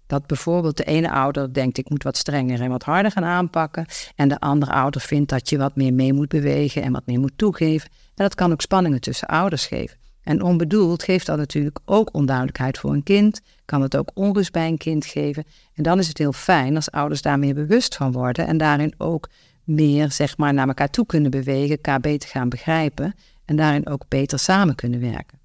Dat 0.07 0.27
bijvoorbeeld 0.27 0.77
de 0.77 0.85
ene 0.85 1.11
ouder 1.11 1.53
denkt, 1.53 1.79
ik 1.79 1.91
moet 1.91 2.03
wat 2.03 2.17
strenger 2.17 2.61
en 2.61 2.71
wat 2.71 2.83
harder 2.83 3.11
gaan 3.11 3.25
aanpakken. 3.25 3.87
En 4.17 4.29
de 4.29 4.41
andere 4.41 4.73
ouder 4.73 5.01
vindt 5.01 5.31
dat 5.31 5.49
je 5.49 5.59
wat 5.59 5.77
meer 5.77 5.95
mee 5.95 6.13
moet 6.13 6.29
bewegen 6.29 6.83
en 6.83 6.93
wat 6.93 7.07
meer 7.07 7.21
moet 7.21 7.33
toegeven. 7.39 7.91
En 7.91 8.25
dat 8.25 8.35
kan 8.35 8.53
ook 8.53 8.61
spanningen 8.61 9.01
tussen 9.01 9.29
ouders 9.29 9.67
geven. 9.67 9.99
En 10.31 10.43
onbedoeld 10.43 11.03
geeft 11.03 11.27
dat 11.27 11.39
natuurlijk 11.39 11.79
ook 11.85 12.15
onduidelijkheid 12.15 12.79
voor 12.79 12.93
een 12.93 13.03
kind. 13.03 13.41
Kan 13.65 13.83
het 13.83 13.97
ook 13.97 14.11
onrust 14.15 14.53
bij 14.53 14.67
een 14.67 14.79
kind 14.79 15.07
geven. 15.07 15.45
En 15.75 15.83
dan 15.83 15.99
is 15.99 16.09
het 16.09 16.19
heel 16.19 16.33
fijn 16.33 16.77
als 16.77 16.91
ouders 16.91 17.23
daar 17.23 17.39
meer 17.39 17.55
bewust 17.55 17.97
van 17.97 18.13
worden. 18.13 18.47
En 18.47 18.57
daarin 18.57 18.95
ook 18.99 19.29
meer 19.65 20.13
zeg 20.13 20.37
maar, 20.37 20.55
naar 20.55 20.69
elkaar 20.69 20.91
toe 20.91 21.07
kunnen 21.07 21.31
bewegen, 21.31 21.71
elkaar 21.71 22.01
beter 22.01 22.29
gaan 22.29 22.49
begrijpen 22.49 23.15
en 23.45 23.57
daarin 23.57 23.89
ook 23.89 24.05
beter 24.09 24.39
samen 24.39 24.75
kunnen 24.75 25.01
werken. 25.01 25.39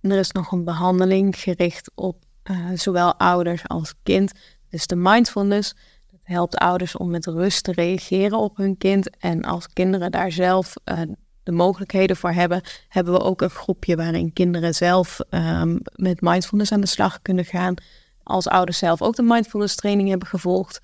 er 0.00 0.18
is 0.18 0.30
nog 0.30 0.52
een 0.52 0.64
behandeling 0.64 1.38
gericht 1.38 1.90
op 1.94 2.24
uh, 2.50 2.56
zowel 2.74 3.14
ouders 3.14 3.68
als 3.68 3.94
kind 4.02 4.32
Dus 4.68 4.86
de 4.86 4.96
mindfulness 4.96 5.74
dat 6.10 6.20
helpt 6.22 6.56
ouders 6.56 6.96
om 6.96 7.10
met 7.10 7.26
rust 7.26 7.64
te 7.64 7.72
reageren 7.72 8.38
op 8.38 8.56
hun 8.56 8.76
kind. 8.76 9.16
En 9.18 9.42
als 9.42 9.68
kinderen 9.72 10.10
daar 10.10 10.32
zelf 10.32 10.74
uh, 10.84 11.00
de 11.42 11.52
mogelijkheden 11.52 12.16
voor 12.16 12.30
hebben, 12.30 12.62
hebben 12.88 13.12
we 13.12 13.20
ook 13.20 13.40
een 13.40 13.50
groepje 13.50 13.96
waarin 13.96 14.32
kinderen 14.32 14.74
zelf 14.74 15.20
um, 15.30 15.80
met 15.94 16.20
mindfulness 16.20 16.72
aan 16.72 16.80
de 16.80 16.86
slag 16.86 17.22
kunnen 17.22 17.44
gaan. 17.44 17.74
Als 18.22 18.48
ouders 18.48 18.78
zelf 18.78 19.02
ook 19.02 19.16
de 19.16 19.22
mindfulness 19.22 19.74
training 19.74 20.08
hebben 20.08 20.28
gevolgd, 20.28 20.80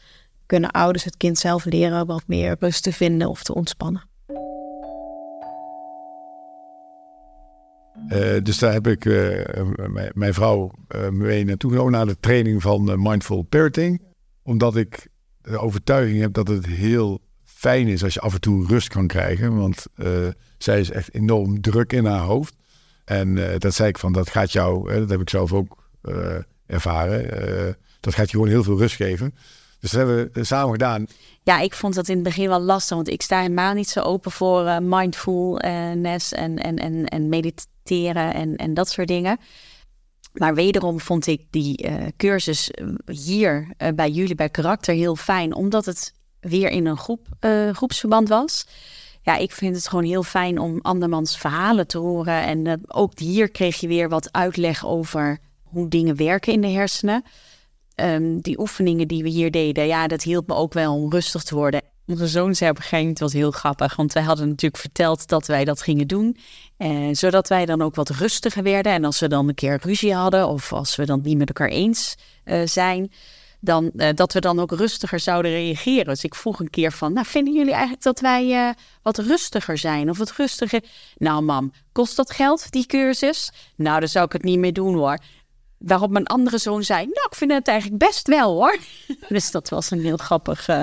kunnen 0.46 0.70
ouders 0.70 1.04
het 1.04 1.16
kind 1.16 1.38
zelf 1.38 1.64
leren 1.64 2.06
wat 2.06 2.22
meer 2.26 2.56
rust 2.58 2.82
te 2.82 2.92
vinden 2.92 3.28
of 3.28 3.42
te 3.42 3.54
ontspannen. 3.54 4.02
Uh, 8.08 8.42
dus 8.42 8.58
daar 8.58 8.72
heb 8.72 8.86
ik 8.86 9.04
uh, 9.04 9.44
mijn 10.12 10.34
vrouw 10.34 10.70
uh, 10.88 11.08
mee 11.08 11.44
naartoe 11.44 11.70
genomen 11.70 11.92
naar 11.92 12.06
de 12.06 12.20
training 12.20 12.62
van 12.62 13.02
Mindful 13.02 13.42
Parenting. 13.42 14.02
Omdat 14.42 14.76
ik 14.76 15.08
de 15.42 15.58
overtuiging 15.58 16.20
heb 16.20 16.32
dat 16.32 16.48
het 16.48 16.66
heel 16.66 17.20
fijn 17.56 17.88
is 17.88 18.04
als 18.04 18.14
je 18.14 18.20
af 18.20 18.34
en 18.34 18.40
toe 18.40 18.66
rust 18.66 18.88
kan 18.88 19.06
krijgen. 19.06 19.56
Want 19.56 19.86
zij 20.58 20.80
is 20.80 20.90
echt 20.90 21.14
enorm 21.14 21.60
druk 21.60 21.92
in 21.92 22.04
haar 22.04 22.20
hoofd. 22.20 22.54
En 23.04 23.58
dat 23.58 23.74
zei 23.74 23.88
ik 23.88 23.98
van, 23.98 24.12
dat 24.12 24.30
gaat 24.30 24.52
jou, 24.52 24.94
dat 24.98 25.10
heb 25.10 25.20
ik 25.20 25.30
zelf 25.30 25.52
ook 25.52 25.88
ervaren. 26.66 27.76
dat 28.00 28.14
gaat 28.14 28.30
je 28.30 28.36
gewoon 28.36 28.48
heel 28.48 28.62
veel 28.62 28.78
rust 28.78 28.96
geven. 28.96 29.34
Dus 29.80 29.90
dat 29.90 30.06
hebben 30.06 30.30
we 30.32 30.44
samen 30.44 30.72
gedaan. 30.72 31.06
Ja, 31.42 31.60
ik 31.60 31.74
vond 31.74 31.94
dat 31.94 32.08
in 32.08 32.14
het 32.14 32.24
begin 32.24 32.48
wel 32.48 32.60
lastig, 32.60 32.96
want 32.96 33.08
ik 33.08 33.22
sta 33.22 33.40
helemaal 33.40 33.74
niet 33.74 33.88
zo 33.88 34.00
open 34.00 34.30
voor 34.30 34.82
mindfulness 34.82 36.32
en, 36.32 36.58
en, 36.58 36.76
en, 36.76 37.04
en 37.04 37.28
mediteren 37.28 38.34
en, 38.34 38.56
en 38.56 38.74
dat 38.74 38.88
soort 38.88 39.08
dingen. 39.08 39.38
Maar 40.32 40.54
wederom 40.54 41.00
vond 41.00 41.26
ik 41.26 41.46
die 41.50 41.88
cursus 42.16 42.70
eh, 42.70 42.86
hier 43.06 43.68
bij 43.94 44.10
jullie 44.10 44.34
bij 44.34 44.48
Karakter 44.48 44.94
heel 44.94 45.16
fijn, 45.16 45.54
omdat 45.54 45.84
het 45.84 46.12
weer 46.40 46.68
in 46.68 46.86
een 46.86 46.96
groep, 46.96 47.26
groepsverband 47.72 48.28
was. 48.28 48.66
Ja, 49.22 49.36
ik 49.36 49.52
vind 49.52 49.76
het 49.76 49.88
gewoon 49.88 50.04
heel 50.04 50.22
fijn 50.22 50.58
om 50.58 50.78
andermans 50.82 51.38
verhalen 51.38 51.86
te 51.86 51.98
horen. 51.98 52.42
En 52.42 52.80
ook 52.86 53.18
hier 53.18 53.50
kreeg 53.50 53.80
je 53.80 53.88
weer 53.88 54.08
wat 54.08 54.32
uitleg 54.32 54.86
over 54.86 55.38
hoe 55.62 55.88
dingen 55.88 56.16
werken 56.16 56.52
in 56.52 56.60
de 56.60 56.68
hersenen. 56.68 57.24
Um, 58.00 58.40
die 58.40 58.58
oefeningen 58.58 59.08
die 59.08 59.22
we 59.22 59.28
hier 59.28 59.50
deden, 59.50 59.86
ja, 59.86 60.06
dat 60.06 60.22
hielp 60.22 60.48
me 60.48 60.54
ook 60.54 60.72
wel 60.72 60.94
om 60.94 61.10
rustig 61.10 61.42
te 61.42 61.54
worden. 61.54 61.82
Onze 62.06 62.26
zoon 62.26 62.54
zei 62.54 62.70
op 62.70 62.76
een 62.76 62.82
gegeven 62.82 63.00
moment, 63.00 63.18
was 63.18 63.32
heel 63.32 63.50
grappig, 63.50 63.96
want 63.96 64.12
wij 64.12 64.22
hadden 64.22 64.48
natuurlijk 64.48 64.82
verteld 64.82 65.28
dat 65.28 65.46
wij 65.46 65.64
dat 65.64 65.82
gingen 65.82 66.06
doen. 66.06 66.36
Eh, 66.76 67.08
zodat 67.12 67.48
wij 67.48 67.66
dan 67.66 67.82
ook 67.82 67.94
wat 67.94 68.08
rustiger 68.08 68.62
werden. 68.62 68.92
En 68.92 69.04
als 69.04 69.20
we 69.20 69.28
dan 69.28 69.48
een 69.48 69.54
keer 69.54 69.78
ruzie 69.82 70.14
hadden, 70.14 70.48
of 70.48 70.72
als 70.72 70.96
we 70.96 71.06
dan 71.06 71.20
niet 71.22 71.38
met 71.38 71.48
elkaar 71.48 71.68
eens 71.68 72.14
uh, 72.44 72.66
zijn, 72.66 73.12
dan 73.60 73.90
uh, 73.96 74.08
dat 74.14 74.32
we 74.32 74.40
dan 74.40 74.60
ook 74.60 74.70
rustiger 74.70 75.20
zouden 75.20 75.50
reageren. 75.50 76.04
Dus 76.04 76.24
ik 76.24 76.34
vroeg 76.34 76.60
een 76.60 76.70
keer 76.70 76.92
van, 76.92 77.12
nou, 77.12 77.26
vinden 77.26 77.54
jullie 77.54 77.72
eigenlijk 77.72 78.02
dat 78.02 78.20
wij 78.20 78.68
uh, 78.68 78.70
wat 79.02 79.18
rustiger 79.18 79.78
zijn? 79.78 80.10
Of 80.10 80.18
wat 80.18 80.32
rustiger? 80.32 80.82
Nou, 81.16 81.42
mam, 81.42 81.72
kost 81.92 82.16
dat 82.16 82.32
geld, 82.32 82.70
die 82.70 82.86
cursus? 82.86 83.52
Nou, 83.76 84.00
dan 84.00 84.08
zou 84.08 84.24
ik 84.24 84.32
het 84.32 84.42
niet 84.42 84.58
meer 84.58 84.72
doen 84.72 84.94
hoor. 84.94 85.18
Waarop 85.78 86.10
mijn 86.10 86.26
andere 86.26 86.58
zoon 86.58 86.82
zei: 86.82 86.98
Nou, 86.98 87.26
ik 87.30 87.34
vind 87.34 87.52
het 87.52 87.68
eigenlijk 87.68 87.98
best 87.98 88.28
wel 88.28 88.54
hoor. 88.54 88.78
dus 89.28 89.50
dat 89.50 89.68
was 89.68 89.90
een 89.90 90.00
heel 90.00 90.16
grappig, 90.16 90.68
uh, 90.68 90.82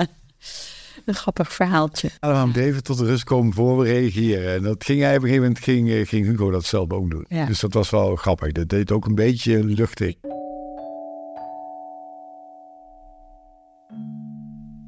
een 1.04 1.14
grappig 1.14 1.52
verhaaltje. 1.52 2.10
Moet 2.46 2.56
even 2.56 2.82
tot 2.82 2.98
de 2.98 3.04
rust 3.04 3.24
komen 3.24 3.54
voor 3.54 3.78
we 3.78 3.84
reageren. 3.84 4.54
En 4.54 4.62
dat 4.62 4.84
ging 4.84 5.00
hij 5.00 5.16
op 5.16 5.22
een 5.22 5.28
gegeven 5.28 5.46
moment 5.46 5.64
ging, 5.64 5.90
eh, 5.90 6.06
ging 6.06 6.26
Hugo 6.26 6.50
dat 6.50 6.64
zelf 6.64 6.90
ook 6.90 7.10
doen. 7.10 7.24
Ja. 7.28 7.46
Dus 7.46 7.60
dat 7.60 7.74
was 7.74 7.90
wel 7.90 8.16
grappig. 8.16 8.52
Dat 8.52 8.68
deed 8.68 8.92
ook 8.92 9.06
een 9.06 9.14
beetje 9.14 9.64
luchtig. 9.64 10.14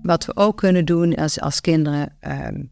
Wat 0.06 0.24
we 0.24 0.36
ook 0.36 0.56
kunnen 0.56 0.84
doen 0.84 1.14
als, 1.14 1.40
als 1.40 1.60
kinderen. 1.60 2.16
Um, 2.20 2.70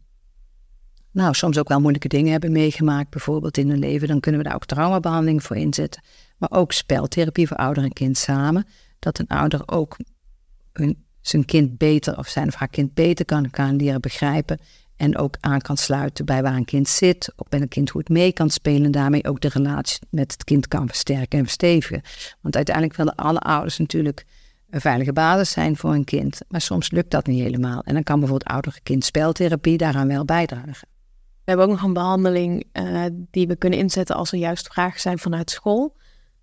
nou, 1.11 1.33
soms 1.33 1.57
ook 1.57 1.67
wel 1.67 1.79
moeilijke 1.79 2.07
dingen 2.07 2.31
hebben 2.31 2.51
meegemaakt, 2.51 3.09
bijvoorbeeld 3.09 3.57
in 3.57 3.69
hun 3.69 3.79
leven, 3.79 4.07
dan 4.07 4.19
kunnen 4.19 4.41
we 4.41 4.47
daar 4.47 4.55
ook 4.55 4.65
traumabehandeling 4.65 5.43
voor 5.43 5.55
inzetten 5.55 6.01
maar 6.37 6.51
ook 6.51 6.71
speltherapie 6.71 7.47
voor 7.47 7.57
ouder 7.57 7.83
en 7.83 7.93
kind 7.93 8.17
samen. 8.17 8.67
Dat 8.99 9.19
een 9.19 9.27
ouder 9.27 9.61
ook 9.65 9.97
hun, 10.73 11.03
zijn 11.21 11.45
kind 11.45 11.77
beter 11.77 12.17
of 12.17 12.27
zijn 12.27 12.47
of 12.47 12.55
haar 12.55 12.67
kind 12.67 12.93
beter 12.93 13.25
kan, 13.25 13.49
kan 13.49 13.75
leren 13.75 14.01
begrijpen. 14.01 14.59
En 14.95 15.17
ook 15.17 15.37
aan 15.39 15.61
kan 15.61 15.77
sluiten 15.77 16.25
bij 16.25 16.41
waar 16.41 16.55
een 16.55 16.65
kind 16.65 16.87
zit, 16.87 17.33
of 17.35 17.47
bij 17.47 17.61
een 17.61 17.67
kind 17.67 17.89
goed 17.89 18.09
mee 18.09 18.31
kan 18.31 18.49
spelen. 18.49 18.85
En 18.85 18.91
daarmee 18.91 19.27
ook 19.27 19.41
de 19.41 19.49
relatie 19.49 19.99
met 20.09 20.31
het 20.31 20.43
kind 20.43 20.67
kan 20.67 20.87
versterken 20.87 21.39
en 21.39 21.45
verstevigen. 21.45 22.01
Want 22.41 22.55
uiteindelijk 22.55 22.95
willen 22.95 23.15
alle 23.15 23.39
ouders 23.39 23.77
natuurlijk 23.77 24.25
veilige 24.81 25.13
basis 25.13 25.51
zijn 25.51 25.75
voor 25.75 25.93
een 25.93 26.03
kind. 26.03 26.39
Maar 26.47 26.61
soms 26.61 26.91
lukt 26.91 27.11
dat 27.11 27.27
niet 27.27 27.41
helemaal. 27.41 27.81
En 27.81 27.93
dan 27.93 28.03
kan 28.03 28.19
bijvoorbeeld 28.19 28.51
ouder-kind 28.51 29.05
speltherapie 29.05 29.77
daaraan 29.77 30.07
wel 30.07 30.25
bijdragen. 30.25 30.87
We 31.45 31.51
hebben 31.51 31.65
ook 31.65 31.71
nog 31.71 31.83
een 31.83 31.93
behandeling 31.93 32.65
uh, 32.73 33.03
die 33.31 33.47
we 33.47 33.55
kunnen 33.55 33.79
inzetten 33.79 34.15
als 34.15 34.31
er 34.31 34.37
juist 34.37 34.67
vragen 34.67 34.99
zijn 34.99 35.19
vanuit 35.19 35.51
school. 35.51 35.95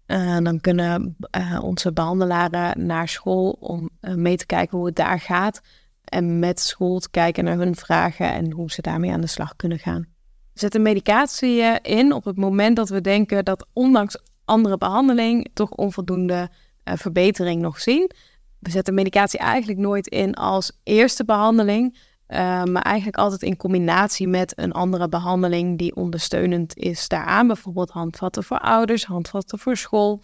Uh, 0.07 0.39
dan 0.39 0.61
kunnen 0.61 1.17
uh, 1.37 1.59
onze 1.63 1.93
behandelaren 1.93 2.87
naar 2.87 3.09
school 3.09 3.57
om 3.61 3.91
mee 4.01 4.37
te 4.37 4.47
kijken 4.47 4.79
hoe 4.79 4.87
het 4.87 4.97
daar 4.97 5.21
gaat. 5.21 5.61
En 6.05 6.39
met 6.39 6.61
school 6.61 6.99
te 6.99 7.11
kijken 7.11 7.45
naar 7.45 7.57
hun 7.57 7.75
vragen 7.75 8.33
en 8.33 8.51
hoe 8.51 8.71
ze 8.71 8.83
daarmee 8.83 9.13
aan 9.13 9.21
de 9.21 9.27
slag 9.27 9.57
kunnen 9.57 9.79
gaan. 9.79 10.07
We 10.53 10.59
zetten 10.59 10.83
medicatie 10.83 11.63
in 11.83 12.13
op 12.13 12.25
het 12.25 12.37
moment 12.37 12.77
dat 12.77 12.89
we 12.89 13.01
denken 13.01 13.45
dat 13.45 13.67
ondanks 13.73 14.19
andere 14.45 14.79
behandeling 14.79 15.51
toch 15.55 15.71
onvoldoende 15.71 16.51
verbetering 16.85 17.63
nog 17.63 17.81
zien. 17.81 18.11
We 18.59 18.71
zetten 18.71 18.95
medicatie 18.95 19.39
eigenlijk 19.39 19.79
nooit 19.79 20.07
in 20.07 20.35
als 20.35 20.73
eerste 20.83 21.25
behandeling. 21.25 21.99
Uh, 22.29 22.39
maar 22.65 22.83
eigenlijk 22.83 23.17
altijd 23.17 23.43
in 23.43 23.57
combinatie 23.57 24.29
met 24.29 24.53
een 24.59 24.73
andere 24.73 25.09
behandeling 25.09 25.79
die 25.79 25.97
ondersteunend 25.97 26.77
is 26.77 27.09
daaraan. 27.09 27.47
Bijvoorbeeld 27.47 27.91
handvatten 27.91 28.45
voor 28.45 28.59
ouders, 28.59 29.05
handvatten 29.05 29.59
voor 29.59 29.77
school. 29.77 30.23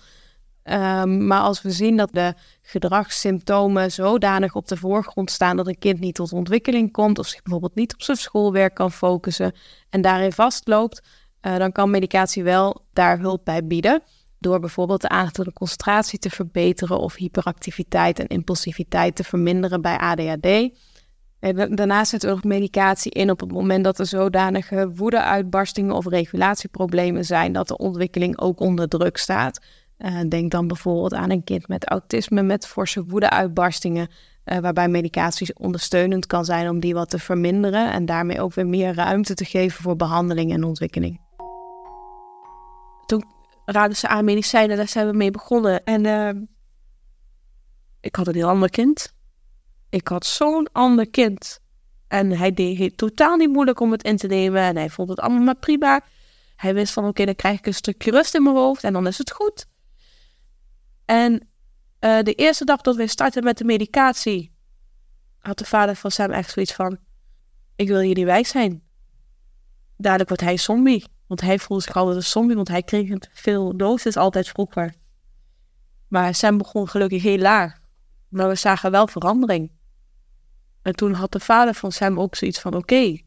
Um, 0.65 1.27
maar 1.27 1.41
als 1.41 1.62
we 1.62 1.71
zien 1.71 1.97
dat 1.97 2.09
de 2.12 2.35
gedragssymptomen 2.62 3.93
zodanig 3.93 4.55
op 4.55 4.69
de 4.69 4.77
voorgrond 4.77 5.31
staan 5.31 5.57
dat 5.57 5.67
een 5.67 5.79
kind 5.79 6.00
niet 6.00 6.15
tot 6.15 6.33
ontwikkeling 6.33 6.93
komt 6.93 7.19
of 7.19 7.27
zich 7.27 7.43
bijvoorbeeld 7.43 7.75
niet 7.75 7.95
op 7.95 8.03
zijn 8.03 8.17
schoolwerk 8.17 8.75
kan 8.75 8.93
focussen 8.93 9.53
en 9.91 10.00
daarin 10.00 10.33
vastloopt, 10.33 11.03
uh, 11.43 11.57
dan 11.57 11.73
kan 11.73 11.91
medicatie 11.91 12.43
wel 12.43 12.85
daar 12.93 13.19
hulp 13.19 13.45
bij 13.45 13.67
bieden. 13.67 14.03
Door 14.38 14.61
bijvoorbeeld 14.61 15.00
de 15.00 15.09
aandacht 15.09 15.45
de 15.45 15.52
concentratie 15.52 16.18
te 16.18 16.30
verbeteren 16.30 16.99
of 16.99 17.14
hyperactiviteit 17.14 18.18
en 18.18 18.26
impulsiviteit 18.26 19.16
te 19.16 19.25
verminderen 19.25 19.83
bij 19.83 19.97
ADHD. 19.97 20.71
En 21.40 21.75
daarnaast 21.75 22.11
zet 22.11 22.23
er 22.23 22.33
ook 22.33 22.45
medicatie 22.45 23.12
in 23.12 23.30
op 23.30 23.40
het 23.40 23.52
moment 23.52 23.85
dat 23.85 23.99
er 23.99 24.07
zodanige 24.07 24.92
woedeuitbarstingen 24.95 25.95
of 25.95 26.07
regulatieproblemen 26.07 27.25
zijn 27.25 27.52
dat 27.52 27.68
de 27.68 27.76
ontwikkeling 27.76 28.40
ook 28.40 28.61
onder 28.61 28.88
druk 28.88 29.16
staat. 29.16 29.61
Uh, 29.99 30.21
denk 30.28 30.50
dan 30.50 30.66
bijvoorbeeld 30.66 31.14
aan 31.14 31.30
een 31.30 31.45
kind 31.45 31.68
met 31.68 31.88
autisme 31.88 32.42
met 32.42 32.66
forse 32.66 33.04
woedeuitbarstingen, 33.04 34.09
uh, 34.45 34.59
waarbij 34.59 34.88
medicatie 34.88 35.59
ondersteunend 35.59 36.26
kan 36.26 36.45
zijn 36.45 36.68
om 36.68 36.80
die 36.80 36.95
wat 36.95 37.11
te 37.11 37.18
verminderen 37.18 37.92
en 37.92 38.07
daarmee 38.07 38.40
ook 38.40 38.54
weer 38.54 38.66
meer 38.66 38.95
ruimte 38.95 39.35
te 39.35 39.45
geven 39.45 39.83
voor 39.83 39.97
behandeling 39.97 40.52
en 40.52 40.64
ontwikkeling. 40.64 41.21
Toen 43.07 43.25
raadden 43.71 43.97
ze 43.97 44.09
aan 44.09 44.25
medicijnen, 44.25 44.77
daar 44.77 44.89
zijn 44.89 45.07
we 45.07 45.17
mee 45.17 45.31
begonnen. 45.31 45.85
En 45.85 46.05
uh, 46.05 46.43
ik 48.01 48.17
had 48.17 48.27
een 48.27 48.35
heel 48.35 48.49
ander 48.49 48.71
kind. 48.71 49.15
Ik 49.89 50.09
had 50.09 50.27
zo'n 50.27 50.69
ander 50.73 51.11
kind. 51.11 51.61
En 52.07 52.31
hij 52.31 52.53
deed 52.53 52.79
het 52.79 52.97
totaal 52.97 53.37
niet 53.37 53.49
moeilijk 53.49 53.81
om 53.81 53.93
het 53.93 54.03
in 54.03 54.17
te 54.17 54.27
nemen. 54.27 54.63
En 54.63 54.77
hij 54.77 54.91
vond 54.91 55.09
het 55.09 55.21
allemaal 55.21 55.43
maar 55.43 55.57
prima. 55.57 56.05
Hij 56.57 56.75
wist 56.75 56.93
van 56.93 57.07
oké, 57.07 57.25
dan 57.25 57.35
krijg 57.35 57.59
ik 57.59 57.67
een 57.67 57.75
stukje 57.75 58.11
rust 58.11 58.35
in 58.35 58.43
mijn 58.43 58.57
hoofd 58.57 58.85
en 58.85 58.93
dan 58.93 59.07
is 59.07 59.19
het 59.19 59.31
goed. 59.31 59.67
En 61.05 61.33
uh, 62.01 62.23
de 62.23 62.35
eerste 62.35 62.65
dag 62.65 62.81
dat 62.81 62.97
we 62.97 63.07
starten 63.07 63.45
met 63.45 63.59
de 63.59 63.65
medicatie, 63.65 64.53
had 65.39 65.59
de 65.59 65.65
vader 65.65 65.97
van 65.97 66.11
Sam 66.11 66.31
echt 66.31 66.51
zoiets 66.51 66.73
van: 66.73 66.99
Ik 67.77 67.89
wil 67.89 68.03
jullie 68.03 68.25
wijs 68.25 68.49
zijn. 68.49 68.83
Dadelijk 69.97 70.29
wordt 70.29 70.45
hij 70.45 70.57
zombie. 70.57 71.05
Want 71.28 71.40
hij 71.40 71.58
voelde 71.58 71.82
zich 71.82 71.97
altijd 71.97 72.16
een 72.16 72.23
zombie, 72.23 72.56
want 72.56 72.68
hij 72.68 72.82
kreeg 72.82 73.08
het 73.08 73.28
veel 73.32 73.76
dosis 73.76 74.16
altijd 74.16 74.49
vroeger. 74.49 74.94
Maar 76.08 76.35
Sam 76.35 76.58
begon 76.58 76.88
gelukkig 76.88 77.23
heel 77.23 77.38
laag. 77.38 77.78
Maar 78.28 78.49
we 78.49 78.54
zagen 78.54 78.90
wel 78.90 79.06
verandering. 79.06 79.70
En 80.82 80.94
toen 80.94 81.12
had 81.12 81.32
de 81.32 81.40
vader 81.40 81.75
van 81.75 81.92
Sam 81.92 82.20
ook 82.20 82.37
zoiets 82.37 82.61
van: 82.61 82.75
oké, 82.75 83.20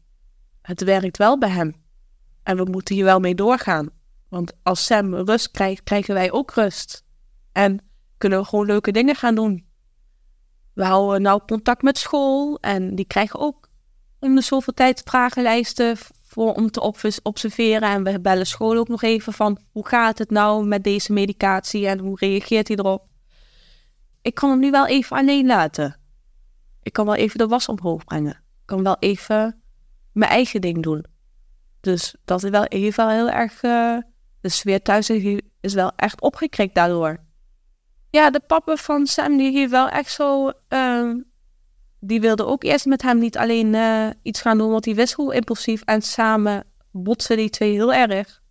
het 0.62 0.84
werkt 0.84 1.16
wel 1.16 1.38
bij 1.38 1.48
hem. 1.48 1.74
En 2.42 2.56
we 2.56 2.64
moeten 2.64 2.94
hier 2.94 3.04
wel 3.04 3.20
mee 3.20 3.34
doorgaan. 3.34 3.90
Want 4.28 4.52
als 4.62 4.84
Sam 4.84 5.14
rust 5.14 5.50
krijgt, 5.50 5.82
krijgen 5.82 6.14
wij 6.14 6.32
ook 6.32 6.50
rust. 6.50 7.04
En 7.52 7.78
kunnen 8.18 8.38
we 8.38 8.44
gewoon 8.44 8.66
leuke 8.66 8.92
dingen 8.92 9.14
gaan 9.14 9.34
doen. 9.34 9.66
We 10.72 10.84
houden 10.84 11.22
nou 11.22 11.40
contact 11.46 11.82
met 11.82 11.98
school 11.98 12.58
en 12.60 12.94
die 12.94 13.04
krijgen 13.04 13.40
ook 13.40 13.68
om 14.18 14.34
de 14.34 14.40
zoveel 14.40 14.74
tijd 14.74 15.02
vragenlijsten 15.04 15.96
voor, 16.32 16.54
om 16.54 16.70
te 16.70 16.92
observeren. 17.22 17.88
En 17.88 18.04
we 18.04 18.20
bellen 18.20 18.46
school 18.46 18.76
ook 18.76 18.88
nog 18.88 19.02
even 19.02 19.32
van 19.32 19.58
hoe 19.72 19.86
gaat 19.86 20.18
het 20.18 20.30
nou 20.30 20.66
met 20.66 20.84
deze 20.84 21.12
medicatie 21.12 21.86
en 21.86 21.98
hoe 21.98 22.16
reageert 22.20 22.68
hij 22.68 22.76
erop. 22.76 23.06
ik 24.22 24.34
kan 24.34 24.50
hem 24.50 24.58
nu 24.58 24.70
wel 24.70 24.86
even 24.86 25.16
alleen 25.16 25.46
laten. 25.46 26.00
Ik 26.82 26.92
kan 26.92 27.06
wel 27.06 27.14
even 27.14 27.38
de 27.38 27.46
was 27.46 27.68
omhoog 27.68 28.04
brengen. 28.04 28.32
Ik 28.32 28.66
kan 28.66 28.82
wel 28.82 28.96
even 28.98 29.62
mijn 30.12 30.30
eigen 30.30 30.60
ding 30.60 30.82
doen. 30.82 31.04
Dus 31.80 32.14
dat 32.24 32.42
is 32.42 32.50
wel 32.50 32.64
even 32.64 33.10
heel 33.10 33.30
erg. 33.30 33.62
Uh, 33.62 33.98
de 34.40 34.48
sfeer 34.48 34.82
thuis 34.82 35.10
is 35.60 35.74
wel 35.74 35.92
echt 35.96 36.20
opgekrikt 36.20 36.74
daardoor. 36.74 37.24
Ja, 38.10 38.30
de 38.30 38.40
papa 38.40 38.76
van 38.76 39.06
Sam 39.06 39.36
die 39.36 39.52
heeft 39.52 39.70
wel 39.70 39.88
echt 39.88 40.12
zo. 40.12 40.52
Uh, 40.68 41.14
die 42.04 42.20
wilde 42.20 42.46
ook 42.46 42.64
eerst 42.64 42.86
met 42.86 43.02
hem 43.02 43.18
niet 43.18 43.36
alleen 43.36 43.74
uh, 43.74 44.08
iets 44.22 44.40
gaan 44.40 44.58
doen, 44.58 44.70
want 44.70 44.84
hij 44.84 44.94
wist 44.94 45.12
hoe 45.12 45.34
impulsief. 45.34 45.82
En 45.82 46.02
samen 46.02 46.64
botsen 46.90 47.36
die 47.36 47.50
twee 47.50 47.72
heel 47.72 47.92
erg. 47.92 48.42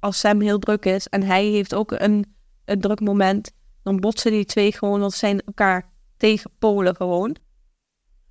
Als 0.00 0.18
Sam 0.18 0.40
heel 0.40 0.58
druk 0.58 0.84
is 0.84 1.06
en 1.06 1.22
hij 1.22 1.44
heeft 1.44 1.74
ook 1.74 1.90
een, 1.90 2.34
een 2.64 2.80
druk 2.80 3.00
moment, 3.00 3.52
dan 3.82 4.00
botsen 4.00 4.30
die 4.30 4.44
twee 4.44 4.72
gewoon, 4.72 5.00
want 5.00 5.12
zijn 5.12 5.40
elkaar 5.40 5.90
tegen 6.16 6.50
Polen 6.58 6.96
gewoon. 6.96 7.36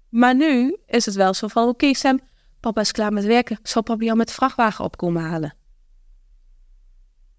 Maar 0.09 0.35
nu 0.35 0.77
is 0.85 1.05
het 1.05 1.15
wel 1.15 1.33
zo 1.33 1.47
van: 1.47 1.67
oké, 1.67 1.93
Sam, 1.93 2.19
papa 2.59 2.81
is 2.81 2.91
klaar 2.91 3.13
met 3.13 3.25
werken. 3.25 3.59
Zal 3.63 3.83
papa 3.83 4.03
jou 4.03 4.17
met 4.17 4.31
vrachtwagen 4.31 4.85
opkomen 4.85 5.21
halen? 5.21 5.55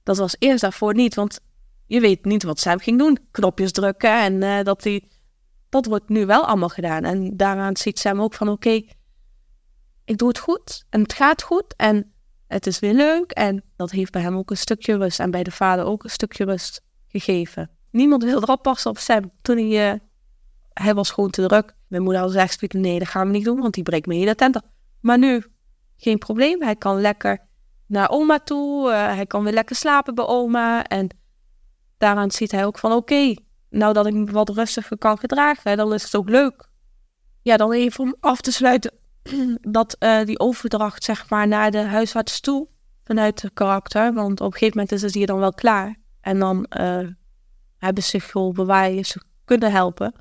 Dat 0.03 0.17
was 0.17 0.37
eerst 0.39 0.61
daarvoor 0.61 0.95
niet, 0.95 1.15
want 1.15 1.41
je 1.87 2.01
weet 2.01 2.25
niet 2.25 2.43
wat 2.43 2.61
Sam 2.61 2.79
ging 2.79 2.99
doen. 2.99 3.19
Knopjes 3.31 3.73
drukken 3.73 4.21
en 4.21 4.43
uh, 4.43 4.63
dat 4.63 4.85
hij. 4.85 5.09
Dat 5.73 5.87
wordt 5.87 6.09
nu 6.09 6.27
wel 6.27 6.47
allemaal 6.47 6.69
gedaan. 6.69 7.05
En 7.05 7.37
daaraan 7.37 7.77
ziet 7.77 7.99
Sam 7.99 8.21
ook 8.21 8.35
van: 8.35 8.49
oké, 8.49 8.83
ik 10.05 10.19
doe 10.19 10.29
het 10.29 10.39
goed 10.39 10.85
en 10.91 11.03
het 11.03 11.13
gaat 11.13 11.43
goed 11.43 11.75
en 11.77 12.13
het 12.47 12.67
is 12.67 12.79
weer 12.79 12.95
leuk. 12.95 13.31
En 13.31 13.65
dat 13.77 13.91
heeft 13.91 14.13
bij 14.13 14.23
hem 14.23 14.37
ook 14.37 14.51
een 14.51 14.57
stukje 14.57 14.97
rust 14.97 15.21
en 15.21 15.31
bij 15.31 15.43
de 15.43 15.51
vader 15.51 15.85
ook 15.85 16.05
een 16.05 16.11
stukje 16.11 16.45
rust 16.45 16.83
gegeven. 17.09 17.71
Niemand 17.91 18.23
wilde 18.25 18.47
erop 18.47 18.63
passen 18.63 18.91
op 18.91 18.99
Sam 18.99 19.31
toen 19.43 19.57
hij. 19.57 19.93
Uh, 19.93 19.99
hij 20.73 20.95
was 20.95 21.11
gewoon 21.11 21.31
te 21.31 21.47
druk. 21.47 21.75
Mijn 21.87 22.03
moeder 22.03 22.23
al 22.23 22.29
zegt: 22.29 22.73
nee, 22.73 22.99
dat 22.99 23.09
gaan 23.09 23.27
we 23.27 23.33
niet 23.33 23.45
doen, 23.45 23.61
want 23.61 23.75
die 23.75 23.83
breekt 23.83 24.07
me 24.07 24.15
hele 24.15 24.35
tent 24.35 24.61
Maar 25.01 25.19
nu, 25.19 25.45
geen 25.97 26.19
probleem. 26.19 26.63
Hij 26.63 26.77
kan 26.77 27.01
lekker 27.01 27.47
naar 27.87 28.11
oma 28.11 28.39
toe. 28.39 28.91
Uh, 28.91 29.15
hij 29.15 29.27
kan 29.27 29.45
weer 29.45 29.53
lekker 29.53 29.77
slapen 29.77 30.15
bij 30.15 30.27
oma. 30.27 30.85
En 30.85 31.09
daaraan 31.99 32.31
ziet 32.31 32.51
hij 32.51 32.67
ook 32.67 32.79
van: 32.79 32.93
oké, 32.93 33.35
nou 33.73 33.93
dat 33.93 34.07
ik 34.07 34.15
me 34.15 34.25
wat 34.25 34.49
rustiger 34.49 34.99
kan 34.99 35.19
gedragen, 35.19 35.77
dan 35.77 35.93
is 35.93 36.03
het 36.03 36.17
ook 36.17 36.29
leuk. 36.29 36.69
Ja, 37.43 37.57
dan 37.57 37.73
even 37.73 38.05
om 38.05 38.17
af 38.21 38.41
te 38.41 38.53
sluiten 38.53 38.93
dat 39.79 39.97
uh, 39.99 40.25
die 40.25 40.39
overdracht 40.39 41.05
zeg 41.05 41.31
maar 41.31 41.49
naar 41.49 41.71
de 41.71 41.83
huisarts 41.83 42.41
toe 42.41 42.69
vanuit 43.05 43.43
het 43.43 43.53
karakter. 43.55 44.13
Want 44.13 44.41
op 44.41 44.47
een 44.47 44.53
gegeven 44.53 44.77
moment 44.77 44.93
is 44.93 45.03
het 45.03 45.15
hier 45.15 45.27
dan 45.27 45.39
wel 45.39 45.53
klaar. 45.53 45.97
En 46.21 46.39
dan 46.39 46.67
uh, 46.81 47.09
hebben 47.79 48.03
ze 48.03 48.09
zich 48.09 48.33
waar 48.55 48.91
je 48.91 49.03
ze 49.03 49.23
kunnen 49.45 49.73
helpen. 49.73 50.15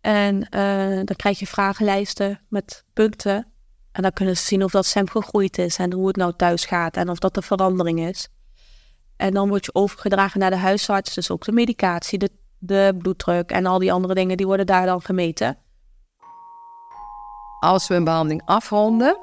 En 0.00 0.34
uh, 0.34 0.96
dan 1.04 1.16
krijg 1.16 1.38
je 1.38 1.46
vragenlijsten 1.46 2.40
met 2.48 2.84
punten. 2.92 3.46
En 3.92 4.02
dan 4.02 4.12
kunnen 4.12 4.36
ze 4.36 4.44
zien 4.44 4.64
of 4.64 4.70
dat 4.70 4.86
Sam 4.86 5.08
gegroeid 5.08 5.58
is 5.58 5.76
en 5.76 5.92
hoe 5.92 6.06
het 6.06 6.16
nou 6.16 6.32
thuis 6.36 6.64
gaat 6.64 6.96
en 6.96 7.08
of 7.08 7.18
dat 7.18 7.36
er 7.36 7.42
verandering 7.42 8.00
is. 8.00 8.28
En 9.16 9.34
dan 9.34 9.48
word 9.48 9.64
je 9.64 9.74
overgedragen 9.74 10.40
naar 10.40 10.50
de 10.50 10.56
huisarts, 10.56 11.14
dus 11.14 11.30
ook 11.30 11.44
de 11.44 11.52
medicatie, 11.52 12.18
de, 12.18 12.30
de 12.64 12.94
bloeddruk 12.98 13.50
en 13.50 13.66
al 13.66 13.78
die 13.78 13.92
andere 13.92 14.14
dingen, 14.14 14.36
die 14.36 14.46
worden 14.46 14.66
daar 14.66 14.86
dan 14.86 15.02
gemeten. 15.02 15.56
Als 17.60 17.88
we 17.88 17.94
een 17.94 18.04
behandeling 18.04 18.42
afronden, 18.44 19.18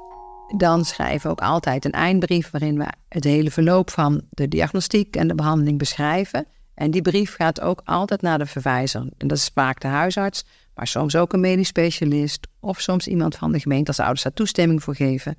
dan 0.58 0.86
schrijven 0.86 1.22
we 1.22 1.30
ook 1.30 1.42
altijd 1.42 1.86
een 1.86 1.92
eindbrief 1.92 2.52
waarin 2.52 2.78
we 2.78 2.88
het 3.10 3.24
hele 3.24 3.52
verloop 3.52 3.90
van 3.90 4.22
de 4.30 4.48
diagnostiek 4.48 5.16
en 5.16 5.28
de 5.28 5.36
behandeling 5.36 5.78
beschrijven. 5.78 6.46
En 6.74 6.92
die 6.92 7.02
brief 7.02 7.36
gaat 7.36 7.62
ook 7.62 7.82
altijd 7.86 8.22
naar 8.22 8.38
de 8.38 8.46
verwijzer. 8.46 9.02
En 9.18 9.28
dat 9.28 9.38
is 9.38 9.52
vaak 9.54 9.80
de 9.80 9.88
huisarts, 9.88 10.46
maar 10.76 10.88
soms 10.88 11.16
ook 11.16 11.34
een 11.34 11.40
medisch 11.40 11.68
specialist 11.68 12.48
of 12.60 12.80
soms 12.80 13.08
iemand 13.08 13.36
van 13.36 13.52
de 13.52 13.60
gemeente 13.60 13.88
als 13.88 13.98
de 13.98 14.04
ouders 14.04 14.24
daar 14.24 14.34
toestemming 14.34 14.84
voor 14.84 14.96
geven. 14.96 15.38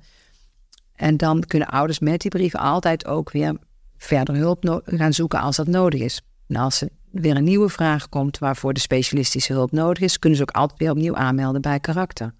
En 0.95 1.17
dan 1.17 1.43
kunnen 1.47 1.67
ouders 1.67 1.99
met 1.99 2.21
die 2.21 2.31
brief 2.31 2.55
altijd 2.55 3.05
ook 3.05 3.31
weer 3.31 3.57
verder 3.97 4.35
hulp 4.35 4.81
gaan 4.85 5.13
zoeken 5.13 5.39
als 5.39 5.55
dat 5.55 5.67
nodig 5.67 6.01
is. 6.01 6.21
En 6.47 6.55
als 6.55 6.81
er 6.81 6.89
weer 7.11 7.35
een 7.35 7.43
nieuwe 7.43 7.69
vraag 7.69 8.09
komt 8.09 8.37
waarvoor 8.37 8.73
de 8.73 8.79
specialistische 8.79 9.53
hulp 9.53 9.71
nodig 9.71 10.03
is, 10.03 10.19
kunnen 10.19 10.37
ze 10.37 10.43
ook 10.43 10.55
altijd 10.55 10.79
weer 10.79 10.91
opnieuw 10.91 11.15
aanmelden 11.15 11.61
bij 11.61 11.79
karakter. 11.79 12.33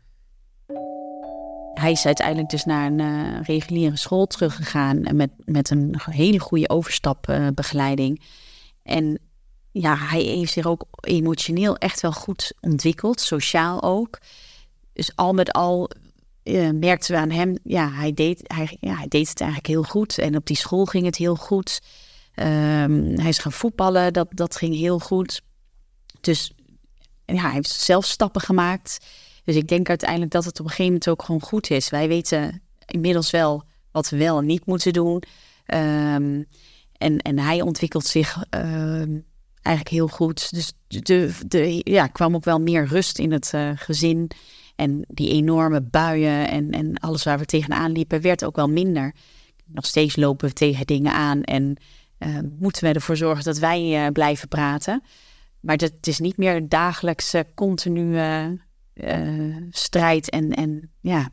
Hij 1.74 1.92
is 1.92 2.06
uiteindelijk 2.06 2.50
dus 2.50 2.66
naar 2.66 2.86
een 2.86 3.00
uh, 3.00 3.42
reguliere 3.42 3.98
school 3.98 4.28
teruggegaan 4.28 5.16
met, 5.16 5.32
met 5.38 5.70
een 5.70 5.96
hele 6.10 6.40
goede 6.40 6.70
overstapbegeleiding. 6.70 8.22
en 8.84 9.20
ja, 9.72 9.96
hij 9.98 10.22
heeft 10.22 10.54
zich 10.54 10.66
ook 10.66 10.86
emotioneel 11.00 11.78
echt 11.78 12.02
wel 12.02 12.12
goed 12.12 12.54
ontwikkeld, 12.60 13.22
sociaal 13.22 13.84
ook. 13.84 14.20
Dus 14.94 15.16
al 15.16 15.34
met 15.34 15.52
al 15.52 15.90
uh, 16.44 16.70
merkten 16.70 17.14
we 17.14 17.20
aan 17.20 17.30
hem, 17.30 17.58
ja 17.64 17.92
hij, 17.92 18.14
deed, 18.14 18.42
hij, 18.44 18.78
ja, 18.80 18.96
hij 18.96 19.08
deed 19.08 19.30
het 19.30 19.42
eigenlijk 19.42 19.70
heel 19.70 19.84
goed. 19.84 20.18
En 20.18 20.36
op 20.36 20.46
die 20.46 20.58
school 20.58 20.86
ging 20.86 21.06
het 21.06 21.16
heel 21.16 21.36
goed. 21.36 21.82
Um, 22.36 23.20
hij 23.20 23.30
is 23.30 23.38
gaan 23.38 23.52
voetballen, 23.52 24.14
dat, 24.14 24.28
dat 24.30 24.56
ging 24.56 24.76
heel 24.76 25.00
goed. 25.00 25.42
Dus 26.22 26.54
ja, 27.26 27.42
hij 27.42 27.52
heeft 27.52 27.70
zelf 27.70 28.06
stappen 28.06 28.42
gemaakt. 28.42 29.06
Dus 29.44 29.56
ik 29.56 29.68
denk 29.68 29.90
uiteindelijk 29.90 30.32
dat 30.32 30.46
het 30.46 30.60
op 30.60 30.66
een 30.66 30.72
gegeven 30.72 30.92
moment 30.92 31.10
ook 31.10 31.24
gewoon 31.24 31.42
goed 31.42 31.70
is. 31.70 31.90
Wij 31.90 32.08
weten 32.08 32.62
inmiddels 32.86 33.32
wel 33.32 33.64
wat 33.92 34.10
we 34.10 34.18
wel 34.18 34.38
en 34.38 34.46
niet 34.46 34.66
moeten 34.66 34.94
doen. 34.94 35.24
Um, 35.66 36.46
en, 36.98 37.18
en 37.18 37.40
hij 37.40 37.62
ontwikkelt 37.62 38.06
zich 38.06 38.38
uh, 38.56 39.06
eigenlijk 39.62 39.88
heel 39.90 40.08
goed. 40.08 40.54
Dus 40.54 40.74
de, 40.88 41.34
de, 41.48 41.82
ja, 41.84 42.08
kwam 42.08 42.36
ook 42.36 42.44
wel 42.44 42.60
meer 42.60 42.86
rust 42.86 43.20
in 43.20 43.32
het 43.32 43.52
uh, 43.56 43.72
gezin. 43.76 44.32
En 44.76 45.06
die 45.08 45.30
enorme 45.30 45.82
buien 45.82 46.50
en, 46.50 46.72
en 46.72 47.00
alles 47.00 47.24
waar 47.24 47.40
we 47.40 47.46
tegenaan 47.46 47.92
liepen, 47.92 48.22
werd 48.22 48.46
ook 48.46 48.56
wel 48.56 48.70
minder. 48.70 49.16
Nog 49.66 49.86
steeds 49.86 50.16
lopen 50.16 50.48
we 50.48 50.54
tegen 50.54 50.86
dingen 50.86 51.14
aan 51.14 51.44
en 51.44 51.78
moeten 52.60 52.84
we 52.84 52.94
ervoor 52.94 53.18
zorgen 53.18 53.44
dat 53.44 53.58
wij 53.58 54.06
uh, 54.06 54.12
blijven 54.12 54.48
praten. 54.48 55.04
Maar 55.60 55.78
dat, 55.78 55.92
het 55.92 56.08
is 56.08 56.20
niet 56.20 56.38
meer 56.38 56.56
een 56.56 56.70
dagelijkse, 56.70 57.46
continue 57.56 58.60
strijd. 59.70 60.30
En, 60.30 60.52
en 60.52 60.92
ja, 61.00 61.30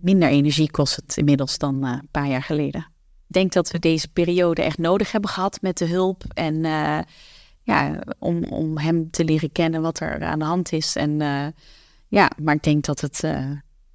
minder 0.00 0.28
energie 0.28 0.70
kost 0.70 0.96
het 0.96 1.16
inmiddels 1.16 1.58
dan 1.58 1.84
een 1.84 2.08
paar 2.10 2.28
jaar 2.28 2.42
geleden. 2.42 2.80
Ik 3.28 3.38
denk 3.38 3.52
dat 3.52 3.70
we 3.70 3.78
deze 3.78 4.08
periode 4.08 4.62
echt 4.62 4.78
nodig 4.78 5.12
hebben 5.12 5.30
gehad 5.30 5.60
met 5.60 5.78
de 5.78 5.86
hulp. 5.86 6.24
En 6.34 6.62
ja, 7.62 8.00
om, 8.18 8.44
om 8.44 8.78
hem 8.78 9.10
te 9.10 9.24
leren 9.24 9.52
kennen 9.52 9.82
wat 9.82 10.00
er 10.00 10.24
aan 10.24 10.38
de 10.38 10.44
hand 10.44 10.72
is. 10.72 10.96
En 10.96 11.18
ja, 12.08 12.30
maar 12.42 12.54
ik 12.54 12.62
denk 12.62 12.84
dat 12.84 13.00
het, 13.00 13.20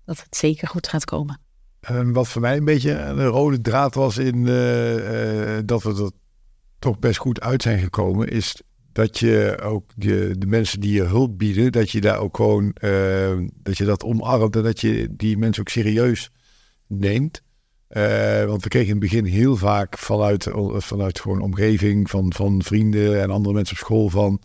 dat 0.05 0.23
het 0.23 0.35
zeker 0.35 0.67
goed 0.67 0.87
gaat 0.87 1.05
komen. 1.05 1.39
En 1.87 2.13
wat 2.13 2.27
voor 2.27 2.41
mij 2.41 2.57
een 2.57 2.65
beetje 2.65 2.91
een 2.91 3.25
rode 3.25 3.61
draad 3.61 3.95
was 3.95 4.17
in 4.17 4.35
uh, 4.35 5.57
dat 5.65 5.83
we 5.83 6.03
er 6.03 6.11
toch 6.79 6.99
best 6.99 7.17
goed 7.17 7.41
uit 7.41 7.61
zijn 7.61 7.79
gekomen, 7.79 8.27
is 8.27 8.61
dat 8.91 9.19
je 9.19 9.59
ook 9.63 9.91
de, 9.95 10.35
de 10.37 10.47
mensen 10.47 10.79
die 10.79 10.93
je 10.93 11.03
hulp 11.03 11.37
bieden, 11.37 11.71
dat 11.71 11.91
je 11.91 12.01
daar 12.01 12.19
ook 12.19 12.35
gewoon, 12.35 12.75
dat 13.63 13.77
je 13.77 13.85
dat 13.85 14.03
omarmt 14.03 14.55
en 14.55 14.63
dat 14.63 14.81
je 14.81 15.07
die 15.11 15.37
mensen 15.37 15.61
ook 15.61 15.69
serieus 15.69 16.31
neemt. 16.87 17.41
Uh, 17.89 18.43
want 18.43 18.63
we 18.63 18.69
kregen 18.69 18.87
in 18.87 19.01
het 19.01 19.11
begin 19.11 19.25
heel 19.25 19.55
vaak 19.55 19.97
vanuit, 19.97 20.47
vanuit 20.75 21.19
gewoon 21.19 21.41
omgeving 21.41 22.09
van, 22.09 22.33
van 22.33 22.63
vrienden 22.63 23.21
en 23.21 23.29
andere 23.29 23.55
mensen 23.55 23.75
op 23.75 23.81
school 23.81 24.09
van... 24.09 24.41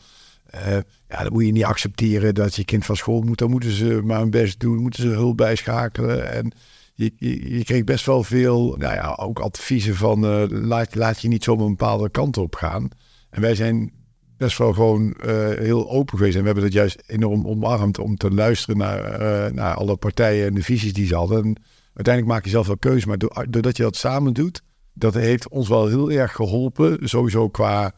Ja, 1.09 1.23
dat 1.23 1.33
moet 1.33 1.47
je 1.47 1.53
niet 1.53 1.65
accepteren 1.65 2.35
dat 2.35 2.55
je 2.55 2.65
kind 2.65 2.85
van 2.85 2.97
school 2.97 3.21
moet. 3.21 3.39
Dan 3.39 3.51
moeten 3.51 3.71
ze 3.71 4.01
maar 4.05 4.19
hun 4.19 4.31
best 4.31 4.61
doen, 4.61 4.77
moeten 4.77 5.03
ze 5.03 5.09
hulp 5.09 5.37
bijschakelen. 5.37 6.33
En 6.33 6.53
je, 6.95 7.13
je, 7.57 7.65
kreeg 7.65 7.85
best 7.85 8.07
wel 8.07 8.23
veel, 8.23 8.77
nou 8.79 8.95
ja, 8.95 9.17
ook 9.21 9.39
adviezen 9.39 9.95
van 9.95 10.25
uh, 10.25 10.45
laat, 10.93 11.21
je 11.21 11.29
niet 11.29 11.45
zomaar 11.45 11.65
een 11.65 11.77
bepaalde 11.77 12.11
kant 12.11 12.37
op 12.37 12.55
gaan. 12.55 12.89
En 13.31 13.41
wij 13.41 13.55
zijn 13.55 13.93
best 14.37 14.59
wel 14.59 14.73
gewoon 14.73 15.15
heel 15.59 15.91
open 15.91 16.19
geweest. 16.19 16.35
En 16.35 16.41
we 16.41 16.47
hebben 16.47 16.65
dat 16.65 16.73
juist 16.73 17.03
enorm 17.07 17.47
omarmd 17.47 17.99
om 17.99 18.17
te 18.17 18.31
luisteren 18.31 18.77
naar, 18.77 19.55
naar 19.55 19.75
alle 19.75 19.97
partijen 19.97 20.47
en 20.47 20.55
de 20.55 20.63
visies 20.63 20.93
die 20.93 21.07
ze 21.07 21.15
hadden. 21.15 21.45
En, 21.45 21.57
uiteindelijk 21.95 22.35
maak 22.35 22.45
je 22.45 22.51
zelf 22.51 22.67
wel 22.67 22.77
keuze. 22.77 23.09
Maar 23.09 23.19
doordat 23.51 23.77
je 23.77 23.83
dat 23.83 23.97
samen 23.97 24.33
doet, 24.33 24.63
dat 24.93 25.15
heeft 25.15 25.49
ons 25.49 25.69
wel 25.69 25.87
heel 25.87 26.13
erg 26.13 26.33
geholpen. 26.33 27.09
Sowieso 27.09 27.49
qua 27.49 27.95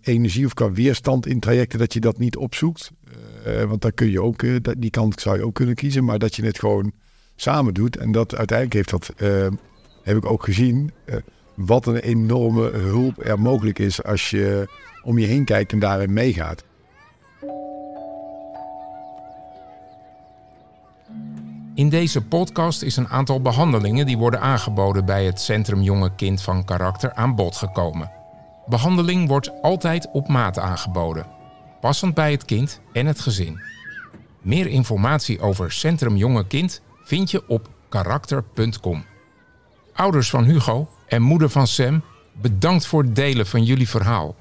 energie 0.00 0.46
of 0.46 0.54
qua 0.54 0.72
weerstand 0.72 1.26
in 1.26 1.40
trajecten, 1.40 1.78
dat 1.78 1.92
je 1.92 2.00
dat 2.00 2.18
niet 2.18 2.36
opzoekt. 2.36 2.90
Want 3.66 3.82
daar 3.82 3.92
kun 3.92 4.10
je 4.10 4.22
ook, 4.22 4.44
die 4.78 4.90
kant 4.90 5.20
zou 5.20 5.36
je 5.36 5.44
ook 5.44 5.54
kunnen 5.54 5.74
kiezen. 5.74 6.04
Maar 6.04 6.18
dat 6.18 6.36
je 6.36 6.44
het 6.44 6.58
gewoon 6.58 6.92
samen 7.36 7.74
doet. 7.74 7.96
En 7.96 8.12
dat 8.12 8.34
uiteindelijk 8.34 8.76
heeft 8.76 8.90
dat, 8.90 9.12
uh, 9.16 9.46
heb 10.02 10.16
ik 10.16 10.30
ook 10.30 10.44
gezien, 10.44 10.92
wat 11.54 11.86
een 11.86 11.96
enorme 11.96 12.70
hulp 12.70 13.24
er 13.24 13.40
mogelijk 13.40 13.78
is 13.78 14.02
als 14.02 14.30
je 14.30 14.68
om 15.02 15.18
je 15.18 15.26
heen 15.26 15.44
kijkt 15.44 15.72
en 15.72 15.78
daarin 15.78 16.12
meegaat. 16.12 16.64
In 21.74 21.88
deze 21.88 22.22
podcast 22.22 22.82
is 22.82 22.96
een 22.96 23.08
aantal 23.08 23.40
behandelingen 23.40 24.06
die 24.06 24.18
worden 24.18 24.40
aangeboden 24.40 25.04
bij 25.04 25.24
het 25.24 25.40
Centrum 25.40 25.82
Jonge 25.82 26.14
Kind 26.14 26.42
van 26.42 26.64
Karakter 26.64 27.12
aan 27.12 27.34
bod 27.34 27.56
gekomen. 27.56 28.10
Behandeling 28.66 29.28
wordt 29.28 29.62
altijd 29.62 30.08
op 30.12 30.28
maat 30.28 30.58
aangeboden, 30.58 31.26
passend 31.80 32.14
bij 32.14 32.30
het 32.30 32.44
kind 32.44 32.80
en 32.92 33.06
het 33.06 33.20
gezin. 33.20 33.60
Meer 34.42 34.66
informatie 34.66 35.40
over 35.40 35.72
Centrum 35.72 36.16
Jonge 36.16 36.46
Kind 36.46 36.82
vind 37.04 37.30
je 37.30 37.42
op 37.48 37.68
karakter.com. 37.88 39.04
Ouders 39.92 40.30
van 40.30 40.44
Hugo 40.44 40.88
en 41.06 41.22
moeder 41.22 41.48
van 41.48 41.66
Sam, 41.66 42.02
bedankt 42.32 42.86
voor 42.86 43.02
het 43.02 43.16
delen 43.16 43.46
van 43.46 43.64
jullie 43.64 43.88
verhaal. 43.88 44.36